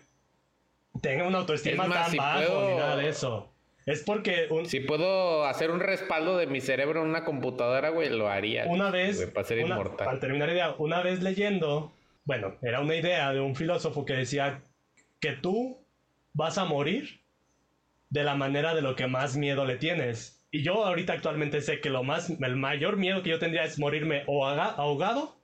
[1.02, 3.54] tenga una autoestima Es más, tan si bajo puedo- ni nada de eso.
[3.86, 8.10] Es porque un- Si puedo hacer un respaldo de mi cerebro en una computadora, güey,
[8.10, 8.66] lo haría.
[8.68, 10.06] una vez, güey, para ser una- inmortal.
[10.06, 11.92] para terminar la idea, una vez leyendo,
[12.26, 14.62] bueno, era una idea de un filósofo que decía
[15.20, 15.78] que tú
[16.34, 17.22] vas a morir
[18.10, 20.38] de la manera de lo que más miedo le tienes.
[20.52, 23.80] Y yo ahorita actualmente sé que lo más, el mayor miedo que yo tendría es
[23.80, 25.38] morirme o ahogado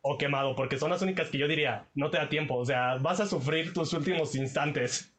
[0.00, 2.96] o quemado, porque son las únicas que yo diría, no te da tiempo, o sea,
[2.96, 5.13] vas a sufrir tus últimos instantes.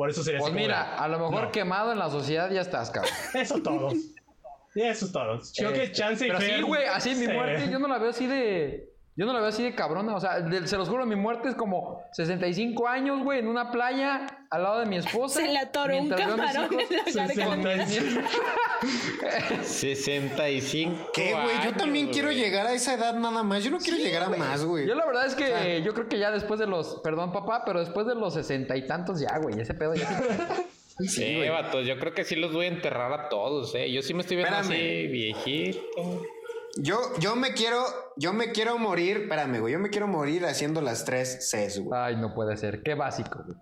[0.00, 1.52] Por eso sería Pues mira, a lo mejor no.
[1.52, 3.12] quemado en la sociedad ya estás, cabrón.
[3.34, 3.92] Eso todo.
[3.92, 5.38] Y eso es todo.
[5.54, 8.08] Creo que Este, chance y Pero sí, güey, así mi muerte yo no la veo
[8.08, 8.90] así de...
[9.20, 11.50] Yo no la veo así de cabrona, o sea, de- se los juro, mi muerte
[11.50, 15.40] es como 65 años, güey, en una playa al lado de mi esposa.
[15.40, 17.86] Se le atoró un camarón en la garganta.
[19.62, 21.10] 65.
[21.12, 21.62] ¿Qué, güey?
[21.62, 22.38] Yo también quiero güey.
[22.38, 23.62] llegar a esa edad nada más.
[23.62, 24.86] Yo no quiero llegar a más, güey.
[24.86, 27.80] Yo la verdad es que yo creo que ya después de los, perdón papá, pero
[27.80, 30.08] después de los sesenta y tantos ya, güey, ese pedo ya
[30.98, 31.08] sí.
[31.08, 33.92] Sí, vatos, yo creo que sí los voy a enterrar a todos, eh.
[33.92, 34.74] Yo sí me estoy viendo Espérame.
[34.80, 36.22] así, viejito.
[36.76, 37.84] Yo, yo me quiero,
[38.16, 42.00] yo me quiero morir, espérame, güey, yo me quiero morir haciendo las tres Cs, güey.
[42.00, 43.58] Ay, no puede ser, qué básico, güey.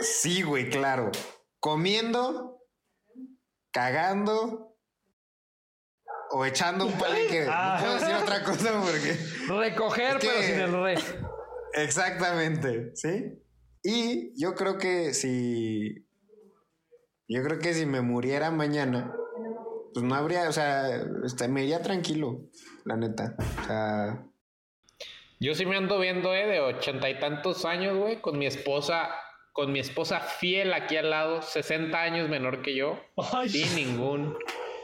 [0.00, 1.10] Sí, güey, claro.
[1.60, 2.60] Comiendo,
[3.72, 4.76] cagando
[6.30, 7.46] o echando un palenque.
[7.48, 7.78] Ah.
[7.80, 9.16] No puedo decir otra cosa porque.
[9.48, 10.94] Recoger, Es que- pero sin el re.
[11.74, 13.42] Exactamente, ¿sí?
[13.82, 16.06] Y yo creo que si.
[17.28, 19.14] Yo creo que si me muriera mañana,
[19.96, 20.90] pues no habría, o sea,
[21.24, 22.42] este, me iría tranquilo,
[22.84, 23.34] la neta.
[23.62, 24.26] O sea,
[25.40, 29.08] Yo sí me ando viendo, eh, de ochenta y tantos años, güey, con mi esposa,
[29.52, 33.00] con mi esposa fiel aquí al lado, 60 años menor que yo,
[33.32, 33.48] Ay.
[33.48, 34.36] sin ningún,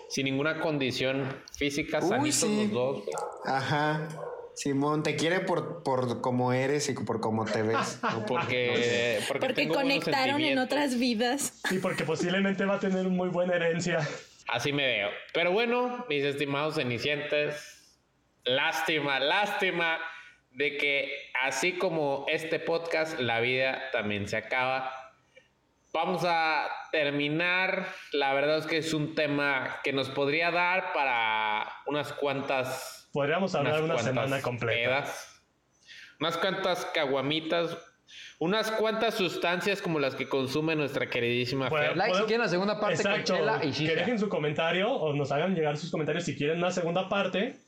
[0.09, 2.63] sin ninguna condición física, Uy, sanitos sí.
[2.65, 3.05] los dos.
[3.05, 3.15] güey.
[3.45, 4.09] ajá.
[4.55, 7.99] Simón, te quiere por, por cómo eres y por cómo te ves.
[8.03, 11.61] no por- Porque, porque, Porque conectaron en otras vidas.
[11.71, 14.07] Y porque posiblemente va a tener muy buena herencia.
[14.49, 15.11] Así me veo.
[15.33, 18.01] Pero bueno, mis estimados cenicientes,
[18.45, 19.99] lástima, lástima
[20.51, 24.93] de que así como este podcast, la vida también se acaba.
[25.93, 27.87] Vamos a terminar.
[28.13, 33.09] La verdad es que es un tema que nos podría dar para unas cuantas.
[33.13, 34.75] Podríamos hablar una semana completa.
[34.75, 35.43] pedas,
[36.19, 37.77] unas cuantas caguamitas,
[38.43, 41.97] unas cuantas sustancias como las que consume nuestra queridísima Bueno, Fer.
[41.97, 43.35] Like si quieren la segunda parte Exacto.
[43.35, 46.59] con chela y que dejen su comentario o nos hagan llegar sus comentarios si quieren
[46.59, 47.61] una segunda parte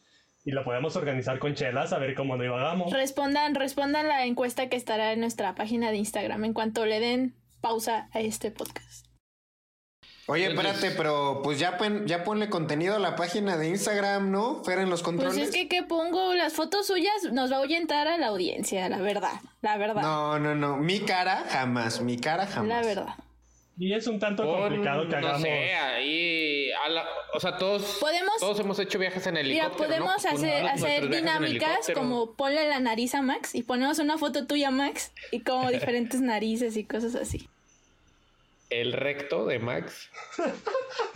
[0.44, 2.92] y la podemos organizar con chelas a ver cómo divagamos.
[2.92, 7.36] Respondan, respondan la encuesta que estará en nuestra página de Instagram en cuanto le den
[7.60, 9.13] pausa a este podcast.
[10.26, 14.64] Oye, espérate, pero pues ya, pon- ya ponle contenido a la página de Instagram, ¿no?
[14.64, 15.34] Fer en los controles.
[15.34, 18.88] Pues es que que pongo las fotos suyas nos va a ahuyentar a la audiencia,
[18.88, 20.76] la verdad, la verdad, No, no, no.
[20.78, 22.68] Mi cara jamás, mi cara jamás.
[22.68, 23.14] la verdad.
[23.76, 25.42] Y es un tanto Pon, complicado que no hagamos.
[25.42, 27.04] sé, ahí, a la-
[27.34, 29.88] o sea, todos, Podemos- todos hemos hecho viajes en Mira, helicóptero.
[29.88, 30.30] podemos ¿no?
[30.30, 35.12] Hacer, hacer dinámicas como ponle la nariz a Max y ponemos una foto tuya, Max,
[35.32, 37.48] y como diferentes narices y cosas así.
[38.80, 40.10] El recto de Max.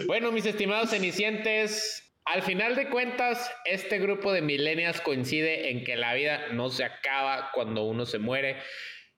[0.07, 5.97] bueno, mis estimados cenicientes, al final de cuentas, este grupo de millennials coincide en que
[5.97, 8.59] la vida no se acaba cuando uno se muere.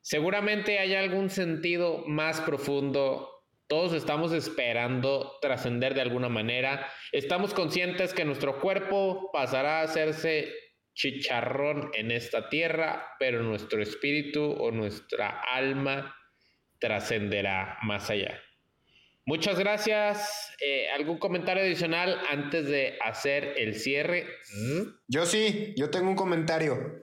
[0.00, 3.28] Seguramente hay algún sentido más profundo.
[3.68, 6.90] Todos estamos esperando trascender de alguna manera.
[7.12, 10.50] Estamos conscientes que nuestro cuerpo pasará a hacerse
[10.94, 16.16] chicharrón en esta tierra, pero nuestro espíritu o nuestra alma
[16.80, 18.40] trascenderá más allá.
[19.26, 20.52] Muchas gracias.
[20.60, 24.26] Eh, ¿Algún comentario adicional antes de hacer el cierre?
[25.06, 27.02] Yo sí, yo tengo un comentario.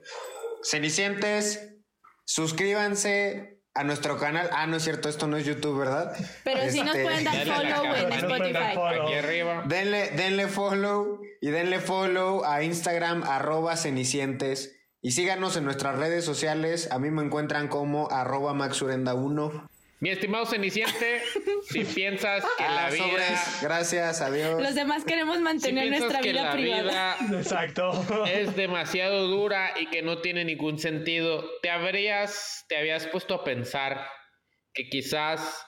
[0.62, 1.76] Cenicientes,
[2.24, 4.50] suscríbanse a nuestro canal.
[4.52, 6.12] Ah, no es cierto, esto no es YouTube, ¿verdad?
[6.44, 9.02] Pero sí nos Este, pueden dar follow en Spotify.
[9.02, 9.64] Aquí arriba.
[9.66, 14.77] Denle, denle follow y denle follow a Instagram arroba cenicientes.
[15.00, 16.90] Y síganos en nuestras redes sociales.
[16.90, 19.68] A mí me encuentran como arroba maxurenda1.
[20.00, 21.22] Mi estimado Ceniciente,
[21.70, 23.04] si piensas que Ah, la vida...
[23.04, 23.58] sobres.
[23.62, 24.60] Gracias, adiós.
[24.62, 27.16] Los demás queremos mantener nuestra que vida la privada.
[27.20, 28.26] vida Exacto.
[28.30, 33.44] es demasiado dura y que no tiene ningún sentido, te habrías, te habías puesto a
[33.44, 34.06] pensar
[34.72, 35.64] que quizás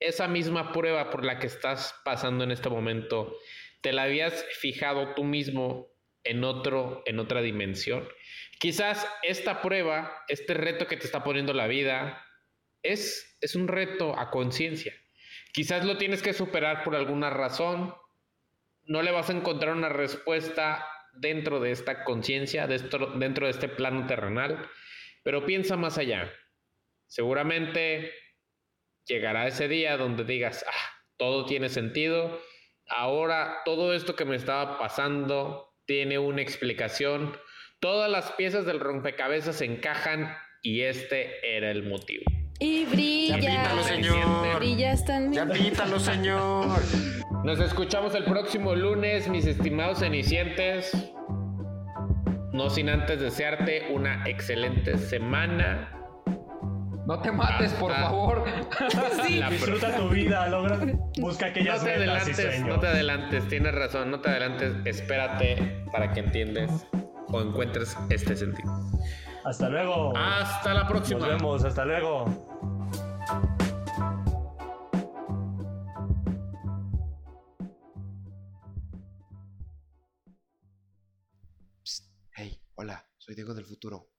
[0.00, 3.34] esa misma prueba por la que estás pasando en este momento,
[3.82, 5.88] te la habías fijado tú mismo
[6.24, 8.08] en otro, en otra dimensión.
[8.58, 12.24] Quizás esta prueba, este reto que te está poniendo la vida,
[12.82, 14.94] es, es un reto a conciencia.
[15.52, 17.94] Quizás lo tienes que superar por alguna razón,
[18.84, 24.06] no le vas a encontrar una respuesta dentro de esta conciencia, dentro de este plano
[24.06, 24.68] terrenal,
[25.22, 26.32] pero piensa más allá.
[27.06, 28.12] Seguramente
[29.06, 32.40] llegará ese día donde digas, ah, todo tiene sentido,
[32.88, 37.36] ahora todo esto que me estaba pasando tiene una explicación,
[37.80, 42.24] todas las piezas del rompecabezas se encajan y este era el motivo.
[42.60, 43.36] Y brilla.
[43.38, 44.58] pítalo, señor.
[44.58, 45.48] Brillas también.
[45.48, 46.80] Ya pítalo, señor.
[47.44, 50.92] Nos escuchamos el próximo lunes, mis estimados cenicientes.
[52.52, 55.94] No sin antes desearte una excelente semana.
[57.06, 58.44] No te mates, por favor.
[59.30, 60.78] La Disfruta tu vida, logra,
[61.18, 62.68] busca No aquellas te metas y adelantes, sueños.
[62.68, 66.70] no te adelantes, tienes razón, no te adelantes, espérate para que entiendes
[67.30, 68.70] o encuentres este sentido.
[69.44, 70.16] Hasta luego.
[70.16, 71.28] Hasta la Nos próxima.
[71.28, 72.24] vemos, hasta luego.
[82.32, 84.10] Hey, hola, soy Diego del futuro.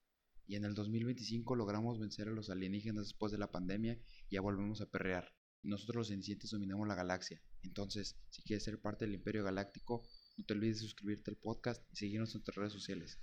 [0.46, 3.98] Y en el 2025 logramos vencer a los alienígenas después de la pandemia
[4.28, 5.32] y ya volvemos a perrear.
[5.62, 7.40] Nosotros los cenicientes dominamos la galaxia.
[7.62, 10.02] Entonces, si quieres ser parte del Imperio Galáctico,
[10.40, 13.18] no te olvides de suscribirte al podcast y seguirnos en nuestras redes sociales.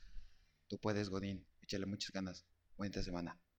[0.68, 1.45] Tú puedes, Godín.
[1.63, 2.45] Échale muchas ganas.
[2.78, 3.39] Buena semana.